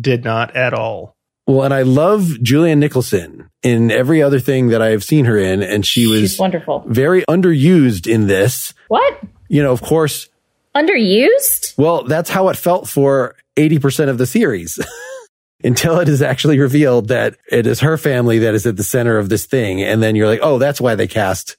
[0.00, 1.16] did not at all.
[1.48, 5.62] Well, and I love Julianne Nicholson in every other thing that I've seen her in,
[5.62, 6.84] and she was She's wonderful.
[6.86, 8.72] very underused in this.
[8.86, 9.18] What?
[9.48, 10.28] You know, of course,
[10.76, 11.76] Underused?
[11.76, 14.78] well, that's how it felt for 80% of the series.
[15.64, 19.18] Until it is actually revealed that it is her family that is at the center
[19.18, 19.82] of this thing.
[19.82, 21.56] And then you're like, oh, that's why they cast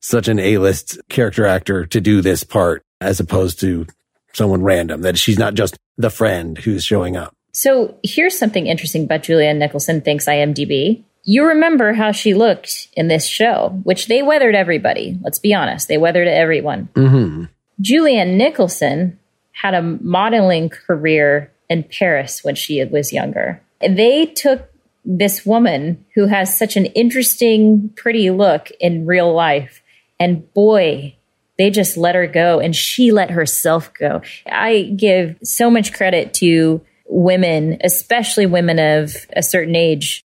[0.00, 3.86] such an A-list character actor to do this part as opposed to
[4.32, 7.34] someone random, that she's not just the friend who's showing up.
[7.52, 11.04] So here's something interesting about Julianne Nicholson thinks IMDb.
[11.24, 15.18] You remember how she looked in this show, which they weathered everybody.
[15.22, 15.88] Let's be honest.
[15.88, 16.88] They weathered everyone.
[16.94, 17.44] hmm
[17.82, 19.18] Julianne Nicholson
[19.52, 23.60] had a modeling career in Paris when she was younger.
[23.80, 24.70] They took
[25.04, 29.82] this woman who has such an interesting, pretty look in real life,
[30.20, 31.16] and boy,
[31.58, 34.22] they just let her go and she let herself go.
[34.46, 40.24] I give so much credit to women, especially women of a certain age,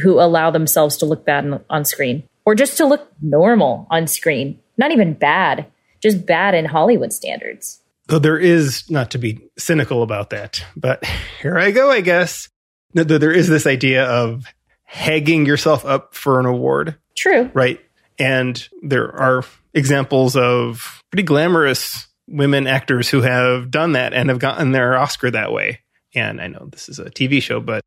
[0.00, 4.58] who allow themselves to look bad on, screen or just to look normal on screen.
[4.76, 5.66] Not even bad,
[6.02, 7.80] just bad in Hollywood standards.
[8.06, 11.04] Though there is, not to be cynical about that, but
[11.42, 12.48] here I go, I guess.
[12.94, 14.46] No, There is this idea of
[14.90, 17.50] hagging yourself up for an award, True.
[17.52, 17.80] right?
[18.18, 24.38] And there are examples of pretty glamorous women actors who have done that and have
[24.38, 25.80] gotten their Oscar that way.
[26.14, 27.84] And I know this is a TV show, but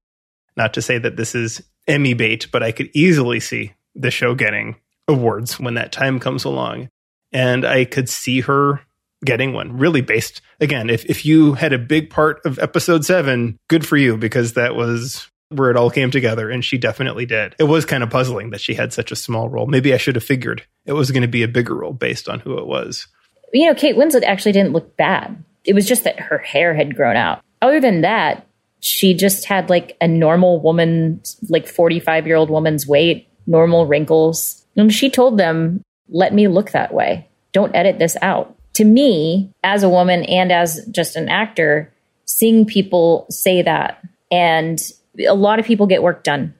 [0.55, 4.35] not to say that this is Emmy bait, but I could easily see the show
[4.35, 4.75] getting
[5.07, 6.89] awards when that time comes along.
[7.33, 8.81] And I could see her
[9.23, 13.55] getting one really based again if, if you had a big part of episode seven
[13.69, 17.53] good for you because that was where it all came together and she definitely did
[17.59, 20.15] it was kind of puzzling that she had such a small role maybe i should
[20.15, 23.05] have figured it was going to be a bigger role based on who it was
[23.53, 25.43] You know, Kate Winslet actually didn't look bad.
[25.63, 27.41] It was just that her hair had grown out.
[27.61, 28.47] Other than that,
[28.81, 34.65] she just had like a normal woman, like 45 year old woman's weight, normal wrinkles.
[34.75, 37.29] And she told them, let me look that way.
[37.53, 38.55] Don't edit this out.
[38.73, 41.93] To me, as a woman and as just an actor,
[42.25, 44.81] seeing people say that and
[45.27, 46.53] a lot of people get work done.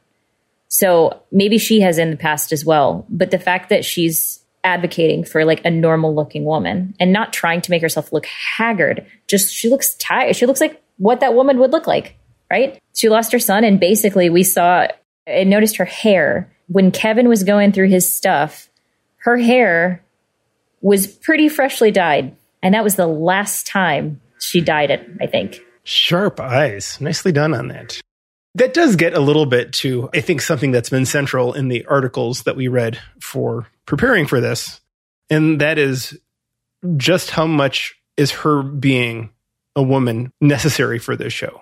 [0.68, 3.06] So maybe she has in the past as well.
[3.10, 7.62] But the fact that she's advocating for like a normal looking woman and not trying
[7.62, 10.36] to make herself look haggard, just she looks tired.
[10.36, 12.16] She looks like what that woman would look like,
[12.52, 12.80] right?
[12.94, 14.86] She lost her son, and basically we saw
[15.26, 18.70] and noticed her hair when Kevin was going through his stuff.
[19.18, 20.04] Her hair
[20.80, 25.60] was pretty freshly dyed, and that was the last time she dyed it, I think.
[25.84, 27.02] Sharp eyes.
[27.02, 28.00] Nicely done on that.
[28.54, 31.84] That does get a little bit to, I think, something that's been central in the
[31.86, 34.82] articles that we read for preparing for this.
[35.32, 36.20] And that is
[36.96, 39.32] just how much is her being
[39.76, 41.62] a woman necessary for this show?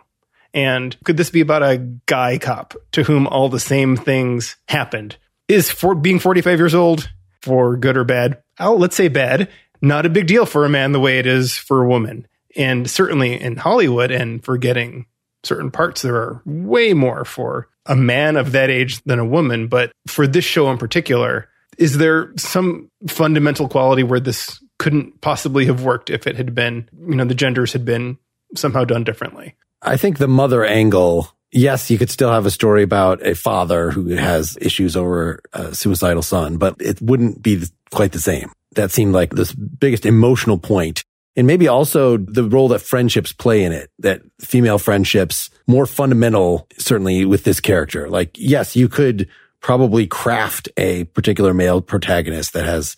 [0.53, 5.17] And could this be about a guy cop to whom all the same things happened?
[5.47, 7.09] Is for being 45 years old
[7.41, 8.41] for good or bad?
[8.59, 9.49] Oh, let's say bad.
[9.81, 12.27] Not a big deal for a man the way it is for a woman.
[12.55, 15.05] And certainly in Hollywood and for getting
[15.43, 19.67] certain parts, there are way more for a man of that age than a woman.
[19.67, 25.65] But for this show in particular, is there some fundamental quality where this couldn't possibly
[25.65, 28.17] have worked if it had been, you know, the genders had been
[28.55, 29.55] somehow done differently?
[29.81, 33.91] I think the mother angle, yes, you could still have a story about a father
[33.91, 38.51] who has issues over a suicidal son, but it wouldn't be quite the same.
[38.73, 41.03] That seemed like this biggest emotional point.
[41.35, 46.67] And maybe also the role that friendships play in it, that female friendships more fundamental,
[46.77, 48.09] certainly with this character.
[48.09, 49.29] Like, yes, you could
[49.61, 52.97] probably craft a particular male protagonist that has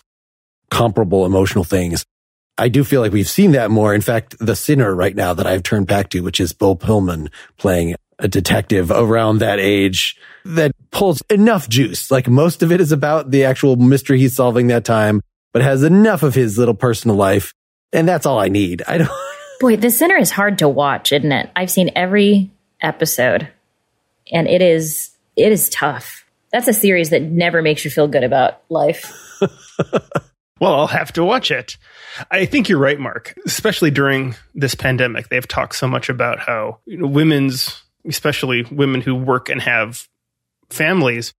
[0.72, 2.06] comparable emotional things.
[2.58, 3.94] I do feel like we've seen that more.
[3.94, 7.30] In fact, the sinner right now that I've turned back to, which is Bill Pullman
[7.58, 12.12] playing a detective around that age that pulls enough juice.
[12.12, 15.22] Like most of it is about the actual mystery he's solving that time,
[15.54, 17.54] but has enough of his little personal life.
[17.94, 18.84] And that's all I need.
[18.88, 19.10] I don't,
[19.60, 21.50] Boy, The Sinner is hard to watch, isn't it?
[21.56, 23.48] I've seen every episode
[24.32, 26.26] and it is it is tough.
[26.52, 29.12] That's a series that never makes you feel good about life.
[30.62, 31.78] Well, I'll have to watch it.
[32.30, 33.34] I think you're right, Mark.
[33.48, 39.02] Especially during this pandemic, they've talked so much about how you know, women's, especially women
[39.02, 40.08] who work and have
[40.70, 41.34] families,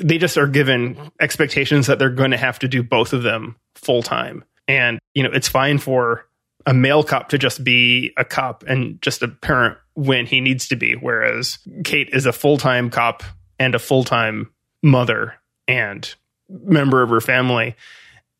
[0.00, 3.56] they just are given expectations that they're going to have to do both of them
[3.74, 4.42] full time.
[4.66, 6.26] And, you know, it's fine for
[6.64, 10.68] a male cop to just be a cop and just a parent when he needs
[10.68, 13.24] to be, whereas Kate is a full time cop
[13.58, 14.50] and a full time
[14.82, 15.34] mother
[15.66, 16.14] and
[16.48, 17.76] member of her family.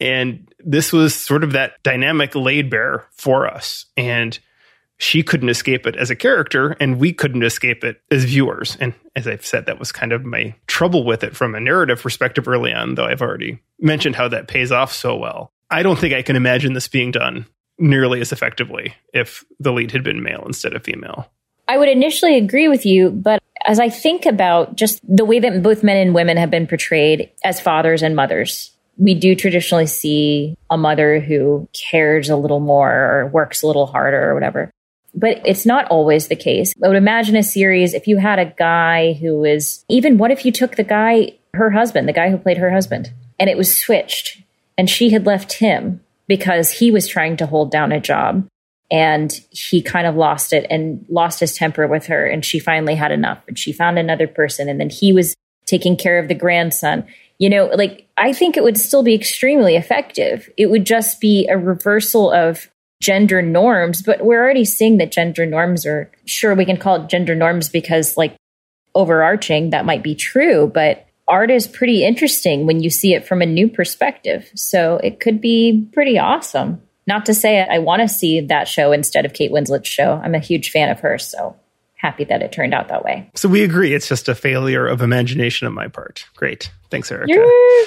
[0.00, 3.86] And this was sort of that dynamic laid bare for us.
[3.96, 4.38] And
[4.98, 8.76] she couldn't escape it as a character, and we couldn't escape it as viewers.
[8.80, 12.02] And as I've said, that was kind of my trouble with it from a narrative
[12.02, 15.52] perspective early on, though I've already mentioned how that pays off so well.
[15.70, 17.46] I don't think I can imagine this being done
[17.78, 21.30] nearly as effectively if the lead had been male instead of female.
[21.68, 25.62] I would initially agree with you, but as I think about just the way that
[25.62, 30.56] both men and women have been portrayed as fathers and mothers, we do traditionally see
[30.68, 34.70] a mother who cares a little more or works a little harder or whatever.
[35.14, 36.74] But it's not always the case.
[36.84, 40.44] I would imagine a series if you had a guy who is even what if
[40.44, 43.74] you took the guy, her husband, the guy who played her husband, and it was
[43.74, 44.42] switched
[44.76, 48.46] and she had left him because he was trying to hold down a job
[48.90, 52.94] and he kind of lost it and lost his temper with her and she finally
[52.94, 55.34] had enough and she found another person and then he was
[55.66, 57.06] taking care of the grandson
[57.38, 60.48] you know like i think it would still be extremely effective.
[60.56, 62.70] It would just be a reversal of
[63.00, 67.08] gender norms but we're already seeing that gender norms are sure we can call it
[67.08, 68.36] gender norms because like
[68.94, 73.42] overarching that might be true but art is pretty interesting when you see it from
[73.42, 74.50] a new perspective.
[74.54, 76.82] So it could be pretty awesome.
[77.06, 80.20] Not to say I want to see that show instead of Kate Winslet's show.
[80.22, 81.56] I'm a huge fan of hers, so
[81.98, 83.30] happy that it turned out that way.
[83.34, 86.24] So we agree it's just a failure of imagination on my part.
[86.36, 86.70] Great.
[86.90, 87.32] Thanks, Erica.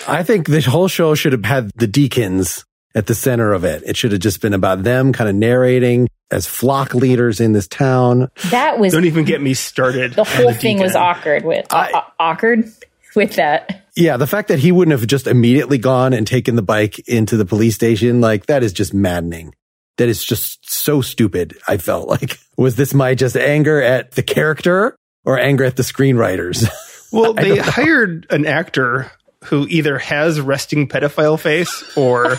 [0.08, 3.84] I think the whole show should have had the deacons at the center of it.
[3.86, 7.68] It should have just been about them kind of narrating as flock leaders in this
[7.68, 8.30] town.
[8.52, 10.14] That was Don't even get me started.
[10.14, 12.66] the whole on thing was awkward with I- aw- awkward
[13.16, 13.86] with that.
[13.96, 17.36] Yeah, the fact that he wouldn't have just immediately gone and taken the bike into
[17.38, 19.54] the police station, like that is just maddening.
[20.02, 21.60] That is just so stupid.
[21.68, 24.96] I felt like, was this my just anger at the character
[25.26, 26.68] or anger at the screenwriters?
[27.14, 29.12] Well, they hired an actor
[29.44, 32.38] who either has resting pedophile face or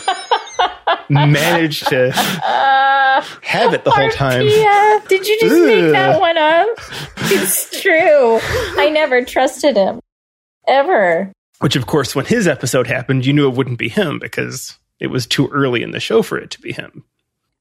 [1.11, 4.47] managed to have it the whole time.
[4.47, 6.69] Yeah, did you just make that one up?
[7.19, 8.41] It's true.
[8.81, 10.01] I never trusted him
[10.67, 11.31] ever.
[11.61, 15.09] Which, of course, when his episode happened, you knew it wouldn't be him because it
[15.09, 17.05] was too early in the show for it to be him.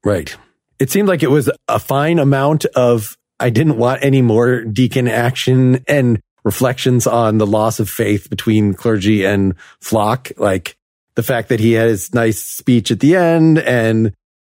[0.04, 0.36] Right.
[0.78, 5.06] It seemed like it was a fine amount of, I didn't want any more deacon
[5.06, 10.32] action and reflections on the loss of faith between clergy and flock.
[10.36, 10.76] Like
[11.14, 14.12] the fact that he had his nice speech at the end and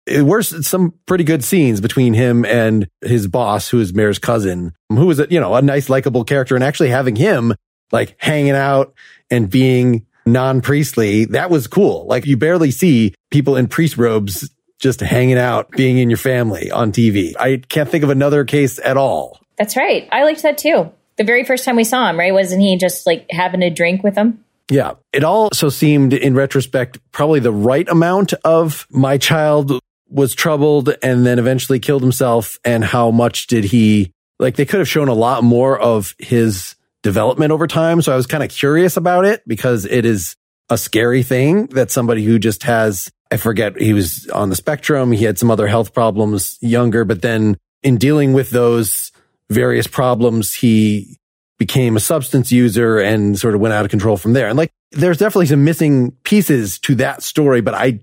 [0.07, 4.73] it were some pretty good scenes between him and his boss, who is Mare's cousin,
[4.89, 7.55] who was, a, you know, a nice, likable character and actually having him
[7.93, 8.95] like hanging out
[9.31, 11.27] and being non-priestly.
[11.27, 12.07] That was cool.
[12.07, 14.51] Like you barely see people in priest robes
[14.85, 17.33] just hanging out, being in your family on TV.
[17.41, 19.41] I can't think of another case at all.
[19.57, 20.07] That's right.
[20.13, 20.93] I liked that too.
[21.17, 22.35] The very first time we saw him, right?
[22.35, 24.45] Wasn't he just like having a drink with him?
[24.71, 24.93] Yeah.
[25.15, 29.73] It also seemed in retrospect, probably the right amount of my child
[30.11, 32.59] was troubled and then eventually killed himself.
[32.63, 36.77] And how much did he, like, they could have shown a lot more of his
[37.03, 38.03] development over time.
[38.03, 40.37] So I was kind of curious about it because it is
[40.69, 45.11] a scary thing that somebody who just has, I forget, he was on the spectrum.
[45.11, 49.11] He had some other health problems younger, but then in dealing with those
[49.51, 51.19] various problems, he
[51.59, 54.47] became a substance user and sort of went out of control from there.
[54.47, 58.03] And like, there's definitely some missing pieces to that story, but I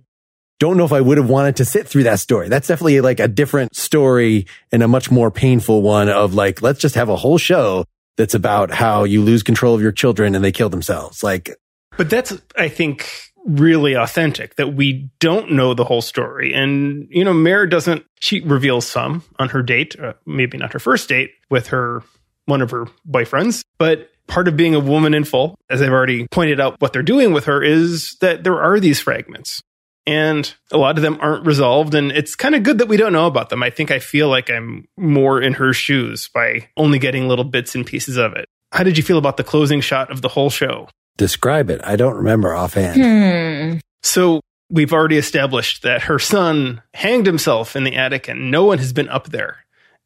[0.59, 2.49] don't know if I would have wanted to sit through that story.
[2.49, 6.81] That's definitely like a different story and a much more painful one of like, let's
[6.81, 7.85] just have a whole show
[8.17, 11.23] that's about how you lose control of your children and they kill themselves.
[11.23, 11.55] Like,
[11.97, 16.53] But that's, I think, really authentic that we don't know the whole story.
[16.53, 20.79] And, you know, Mare doesn't, she reveals some on her date, uh, maybe not her
[20.79, 22.03] first date with her,
[22.45, 23.63] one of her boyfriends.
[23.77, 27.03] But part of being a woman in full, as I've already pointed out, what they're
[27.03, 29.61] doing with her is that there are these fragments.
[30.07, 31.93] And a lot of them aren't resolved.
[31.93, 33.61] And it's kind of good that we don't know about them.
[33.61, 37.75] I think I feel like I'm more in her shoes by only getting little bits
[37.75, 38.45] and pieces of it.
[38.71, 40.87] How did you feel about the closing shot of the whole show?
[41.17, 41.81] Describe it.
[41.83, 43.01] I don't remember offhand.
[43.01, 43.79] Hmm.
[44.03, 48.77] So we've already established that her son hanged himself in the attic and no one
[48.77, 49.57] has been up there.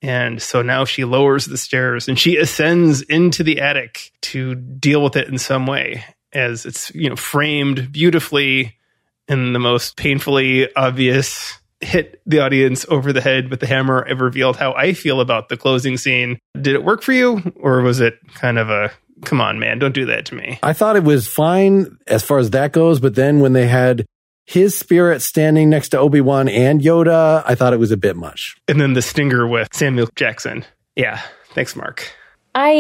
[0.02, 5.04] And so now she lowers the stairs and she ascends into the attic to deal
[5.04, 6.04] with it in some way
[6.34, 8.76] as it's, you know, framed beautifully
[9.28, 14.06] in the most painfully obvious hit the audience over the head with the hammer.
[14.10, 16.40] I've revealed how I feel about the closing scene.
[16.60, 18.92] Did it work for you or was it kind of a
[19.24, 20.60] come on, man, don't do that to me?
[20.62, 24.06] I thought it was fine as far as that goes, but then when they had
[24.46, 28.16] his spirit standing next to Obi Wan and Yoda, I thought it was a bit
[28.16, 28.56] much.
[28.68, 30.66] And then the stinger with Samuel Jackson.
[30.96, 31.22] Yeah.
[31.54, 32.14] Thanks, Mark.
[32.58, 32.72] I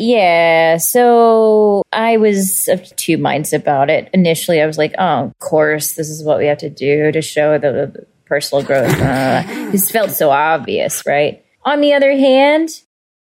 [0.00, 4.10] yeah, so I was of two minds about it.
[4.12, 7.22] Initially, I was like, "Oh, of course, this is what we have to do to
[7.22, 11.44] show the, the personal growth." Uh, felt so obvious, right?
[11.64, 12.70] On the other hand,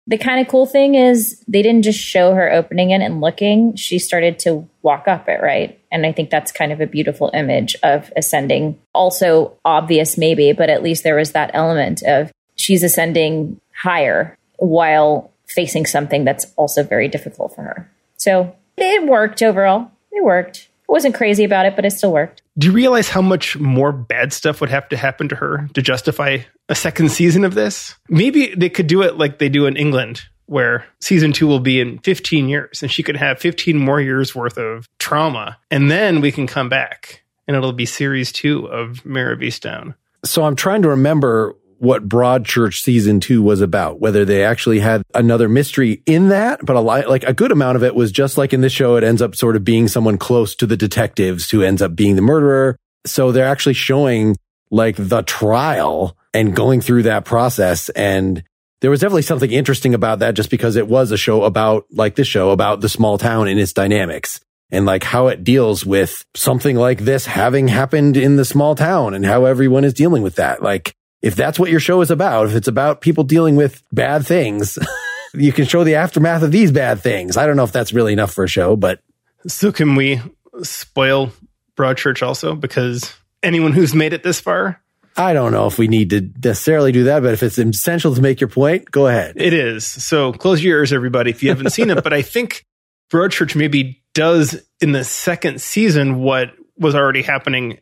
[0.07, 3.76] the kind of cool thing is they didn't just show her opening it and looking;
[3.76, 5.80] she started to walk up it, right?
[5.91, 8.80] And I think that's kind of a beautiful image of ascending.
[8.93, 15.32] Also obvious, maybe, but at least there was that element of she's ascending higher while
[15.47, 17.91] facing something that's also very difficult for her.
[18.18, 19.91] So it worked overall.
[20.12, 20.68] It worked.
[20.89, 22.41] I wasn't crazy about it, but it still worked.
[22.57, 25.81] Do you realize how much more bad stuff would have to happen to her to
[25.83, 27.95] justify a second season of this?
[28.09, 31.79] Maybe they could do it like they do in England, where season two will be
[31.79, 35.59] in 15 years and she could have 15 more years worth of trauma.
[35.69, 39.93] And then we can come back and it'll be series two of Mare of Easttown.
[40.25, 45.01] So I'm trying to remember what Broadchurch season two was about, whether they actually had
[45.13, 48.38] another mystery in that, but a lot, like a good amount of it was just
[48.38, 51.49] like in this show, it ends up sort of being someone close to the detectives
[51.49, 52.77] who ends up being the murderer.
[53.05, 54.36] So they're actually showing
[54.71, 57.89] like the trial and going through that process.
[57.89, 58.43] And
[58.82, 62.15] there was definitely something interesting about that just because it was a show about like
[62.15, 64.39] this show about the small town and its dynamics
[64.71, 69.13] and like how it deals with something like this having happened in the small town
[69.13, 70.61] and how everyone is dealing with that.
[70.61, 74.26] Like if that's what your show is about, if it's about people dealing with bad
[74.26, 74.78] things,
[75.34, 77.38] you can show the aftermath of these bad things.
[77.38, 79.01] I don't know if that's really enough for a show, but
[79.47, 80.22] So can we
[80.63, 81.32] spoil
[81.76, 82.55] Broadchurch also?
[82.55, 83.13] Because
[83.43, 84.82] anyone who's made it this far,
[85.17, 87.22] I don't know if we need to necessarily do that.
[87.22, 89.34] But if it's essential to make your point, go ahead.
[89.36, 89.86] it is.
[89.86, 92.03] So close your ears, everybody, if you haven't seen it.
[92.03, 92.65] But I think
[93.11, 97.80] Broadchurch maybe does in the second season what was already happening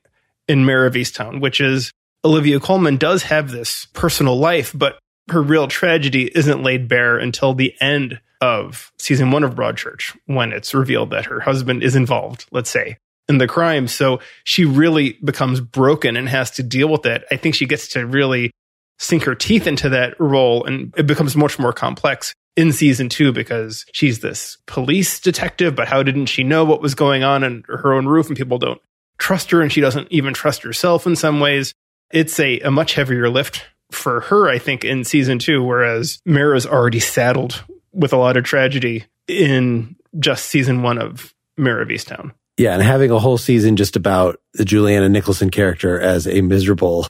[0.48, 1.92] in Mare of Easttown, which is
[2.28, 5.00] Olivia Colman does have this personal life, but
[5.30, 10.52] her real tragedy isn't laid bare until the end of season one of Broadchurch when
[10.52, 12.98] it's revealed that her husband is involved, let's say,
[13.30, 13.88] in the crime.
[13.88, 17.24] So she really becomes broken and has to deal with it.
[17.32, 18.52] I think she gets to really
[19.00, 23.32] sink her teeth into that role and it becomes much more complex in season two
[23.32, 27.64] because she's this police detective, but how didn't she know what was going on in
[27.70, 28.82] her own roof and people don't
[29.18, 31.72] trust her and she doesn't even trust herself in some ways.
[32.12, 36.66] It's a, a much heavier lift for her, I think, in season two, whereas Mara's
[36.66, 42.32] already saddled with a lot of tragedy in just season one of Mare of Easttown.
[42.58, 47.08] Yeah, and having a whole season just about the Julianne Nicholson character as a miserable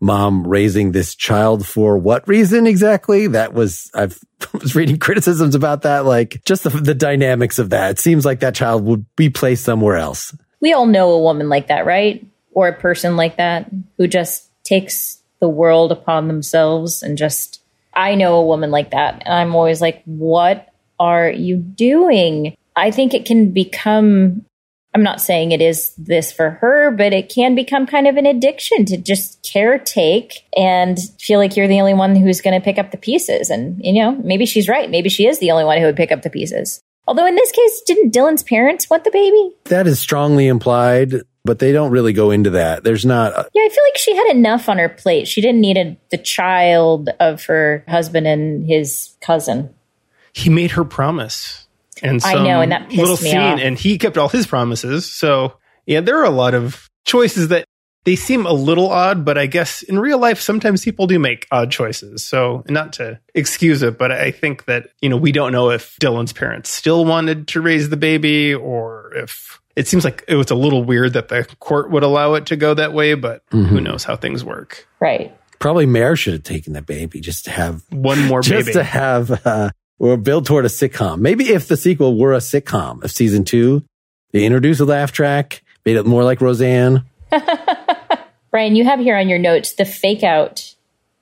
[0.00, 3.26] mom raising this child for what reason exactly?
[3.26, 4.18] That was I've
[4.54, 7.92] was reading criticisms about that, like just the, the dynamics of that.
[7.92, 10.34] It seems like that child would be placed somewhere else.
[10.60, 12.24] We all know a woman like that, right?
[12.52, 17.62] Or a person like that who just takes the world upon themselves and just
[17.94, 22.54] I know a woman like that and I'm always like what are you doing?
[22.76, 24.44] I think it can become
[24.92, 28.26] I'm not saying it is this for her, but it can become kind of an
[28.26, 32.76] addiction to just caretake and feel like you're the only one who's going to pick
[32.76, 33.50] up the pieces.
[33.50, 34.90] And, you know, maybe she's right.
[34.90, 36.80] Maybe she is the only one who would pick up the pieces.
[37.06, 39.54] Although in this case, didn't Dylan's parents want the baby?
[39.66, 42.84] That is strongly implied, but they don't really go into that.
[42.84, 45.26] There's not a, Yeah, I feel like she had enough on her plate.
[45.26, 49.74] She didn't need a, the child of her husband and his cousin.
[50.32, 51.66] He made her promise.
[52.02, 53.60] And I know, and that pissed little me scene, off.
[53.60, 55.10] and he kept all his promises.
[55.10, 55.54] So
[55.86, 57.64] yeah, there are a lot of choices that
[58.04, 61.46] they seem a little odd, but I guess in real life, sometimes people do make
[61.50, 62.24] odd choices.
[62.24, 65.96] So not to excuse it, but I think that, you know, we don't know if
[66.00, 70.50] Dylan's parents still wanted to raise the baby or if it seems like it was
[70.50, 73.64] a little weird that the court would allow it to go that way, but Mm-hmm.
[73.66, 74.86] who knows how things work.
[75.00, 75.34] Right.
[75.58, 78.74] probably Mare should have taken the baby just to have One more just baby.
[78.74, 81.18] to have uh, or build toward a sitcom.
[81.20, 83.82] Maybe if the sequel were a sitcom of season two,
[84.32, 87.04] they introduced a laugh track, made it more like Roseanne.
[88.50, 90.74] Brian, you have here on your notes the fake out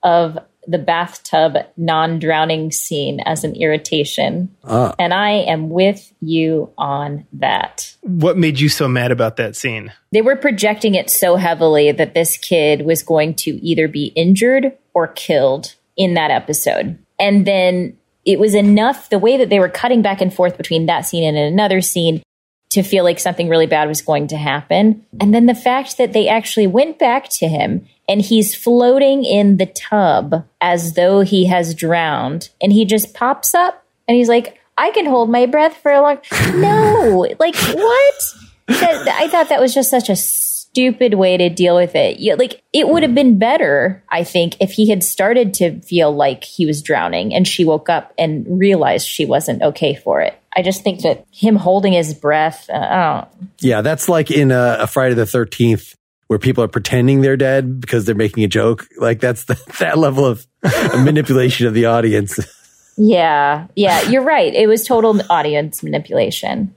[0.03, 0.39] of
[0.69, 4.55] the bathtub non drowning scene as an irritation.
[4.65, 4.95] Ah.
[4.99, 7.97] And I am with you on that.
[8.03, 9.93] what made you so mad about that scene?
[10.13, 14.77] They were projecting it so heavily that this kid was going to either be injured
[14.95, 16.99] or killed in that episode.
[17.19, 20.87] And then it was enough the way that they were cutting back and forth between
[20.87, 22.23] that scene and another scene
[22.71, 25.07] to feel like something really bad was going to happen.
[25.21, 29.59] And then the fact that they actually went back to him and he's floating in
[29.59, 34.59] the tub as though he has drowned and he just pops up and he's like,
[34.79, 36.19] I can hold my breath for a long
[36.55, 38.35] No, like what?
[38.69, 42.21] That, I thought that was just such a stupid way to deal with it.
[42.21, 46.15] You, like it would have been better, I think, if he had started to feel
[46.15, 50.39] like he was drowning and she woke up and realized she wasn't okay for it.
[50.57, 53.27] I just think that him holding his breath, uh,
[53.61, 55.95] Yeah, that's like in a, a Friday the 13th
[56.29, 58.87] where people are pretending they're dead because they're making a joke.
[58.99, 60.47] Like that's the, that level of
[60.95, 62.39] manipulation of the audience.
[62.97, 64.55] Yeah, yeah, you're right.
[64.55, 66.75] It was total audience manipulation.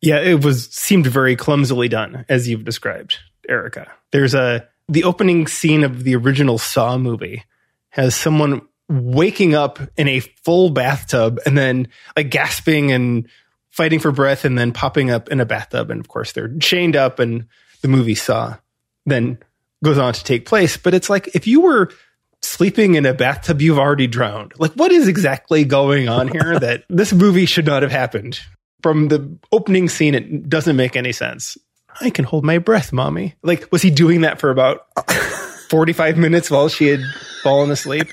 [0.00, 3.18] Yeah, it was seemed very clumsily done, as you've described,
[3.48, 3.90] Erica.
[4.10, 7.44] There's a the opening scene of the original Saw movie
[7.90, 13.28] has someone waking up in a full bathtub and then like gasping and
[13.70, 16.94] fighting for breath and then popping up in a bathtub and of course they're chained
[16.94, 17.46] up and
[17.82, 18.56] the movie Saw
[19.06, 19.38] then
[19.84, 20.76] goes on to take place.
[20.76, 21.90] But it's like if you were
[22.40, 24.52] sleeping in a bathtub, you've already drowned.
[24.58, 28.40] Like what is exactly going on here that this movie should not have happened?
[28.82, 31.56] from the opening scene, it doesn't make any sense.
[32.00, 33.36] I can hold my breath, mommy.
[33.44, 34.88] Like, was he doing that for about
[35.68, 36.98] 45 minutes while she had
[37.44, 38.08] fallen asleep?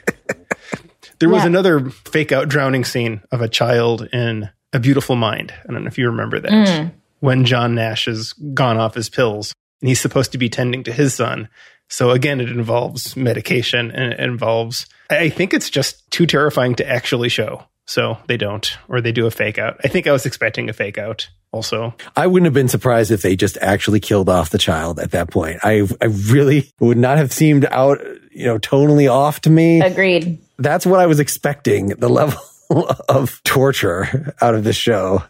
[1.17, 1.47] There was Yeah.
[1.47, 5.51] another fake out drowning scene of a child in A Beautiful Mind.
[5.67, 6.51] I don't know if you remember that.
[6.51, 6.87] Hmm.
[7.19, 10.91] When John Nash has gone off his pills and he's supposed to be tending to
[10.91, 11.49] his son.
[11.89, 16.87] So again, it involves medication and it involves, I think it's just too terrifying to
[16.87, 17.63] actually show.
[17.87, 19.81] So they don't, or they do a fake out.
[19.83, 21.95] I think I was expecting a fake out also.
[22.15, 25.31] I wouldn't have been surprised if they just actually killed off the child at that
[25.31, 25.59] point.
[25.63, 27.99] I, I really would not have seemed out,
[28.31, 29.81] you know, tonally off to me.
[29.81, 30.39] Agreed.
[30.59, 32.39] That's what I was expecting, the level
[33.09, 35.23] of torture out of the show.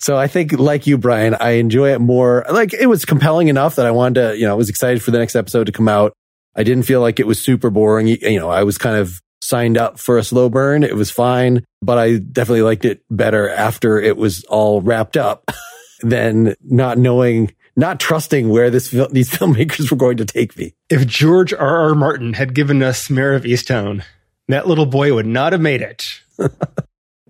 [0.00, 2.44] So I think like you, Brian, I enjoy it more.
[2.50, 5.10] Like it was compelling enough that I wanted to, you know, I was excited for
[5.10, 6.12] the next episode to come out.
[6.54, 8.06] I didn't feel like it was super boring.
[8.06, 10.82] You you know, I was kind of signed up for a slow burn.
[10.82, 15.50] It was fine, but I definitely liked it better after it was all wrapped up
[16.02, 20.74] than not knowing, not trusting where this, these filmmakers were going to take me.
[20.90, 21.88] If George R.
[21.88, 21.94] R.
[21.94, 24.04] Martin had given us Mare of Easttown,
[24.48, 26.20] that little boy would not have made it.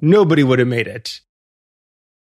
[0.01, 1.21] Nobody would have made it.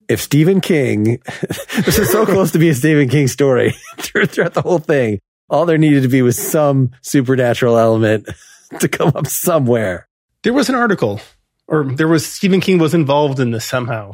[0.08, 1.22] If Stephen King,
[1.76, 5.20] this is so close to be a Stephen King story throughout the whole thing.
[5.50, 8.30] All there needed to be was some supernatural element
[8.80, 10.08] to come up somewhere.
[10.44, 11.22] There was an article,
[11.68, 14.14] or there was Stephen King was involved in this somehow,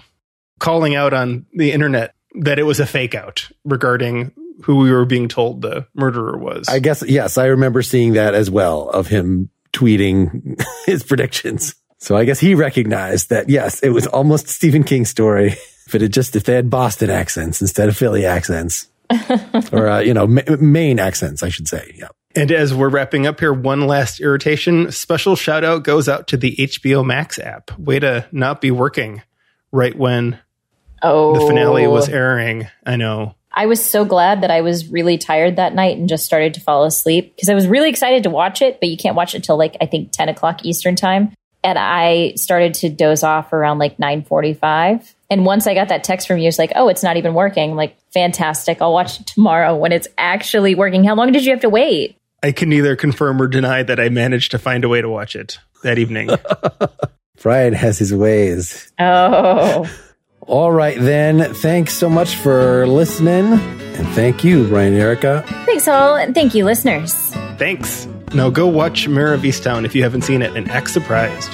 [0.59, 4.31] calling out on the internet that it was a fake out regarding
[4.63, 6.67] who we were being told the murderer was.
[6.67, 11.75] I guess, yes, I remember seeing that as well of him tweeting his predictions.
[11.99, 15.55] So I guess he recognized that, yes, it was almost Stephen King story,
[15.91, 18.87] but it just, if they had Boston accents instead of Philly accents
[19.71, 21.93] or, uh, you know, Ma- Maine accents, I should say.
[21.95, 22.09] Yeah.
[22.35, 24.91] And as we're wrapping up here, one last irritation.
[24.91, 27.77] Special shout out goes out to the HBO Max app.
[27.79, 29.23] Way to not be working
[29.71, 30.39] right when
[31.01, 32.67] Oh, the finale was airing.
[32.85, 33.35] I know.
[33.51, 36.61] I was so glad that I was really tired that night and just started to
[36.61, 39.43] fall asleep because I was really excited to watch it, but you can't watch it
[39.43, 41.33] till like I think ten o'clock Eastern time.
[41.63, 45.15] And I started to doze off around like nine forty-five.
[45.29, 47.71] And once I got that text from you, it's like, oh, it's not even working.
[47.71, 48.81] I'm like, fantastic.
[48.81, 51.03] I'll watch it tomorrow when it's actually working.
[51.03, 52.17] How long did you have to wait?
[52.41, 55.35] I can neither confirm or deny that I managed to find a way to watch
[55.35, 56.29] it that evening.
[57.41, 58.91] Brian has his ways.
[58.99, 59.89] Oh,
[60.41, 61.53] All right, then.
[61.53, 63.53] Thanks so much for listening.
[63.53, 65.43] And thank you, Brian and Erica.
[65.65, 66.15] thanks all.
[66.15, 67.13] And thank you, listeners.
[67.57, 68.07] Thanks.
[68.33, 71.51] Now go watch Mare of Easttown if you haven't seen it and act surprised.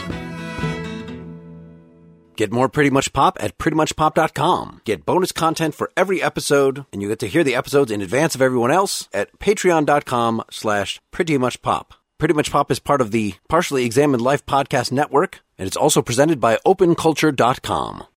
[2.36, 4.82] Get more Pretty Much Pop at prettymuchpop.com.
[4.84, 8.36] Get bonus content for every episode, and you get to hear the episodes in advance
[8.36, 11.86] of everyone else at patreon.com slash prettymuchpop.
[12.18, 16.02] Pretty Much Pop is part of the Partially Examined Life Podcast Network, and it's also
[16.02, 18.06] presented by openculture.com.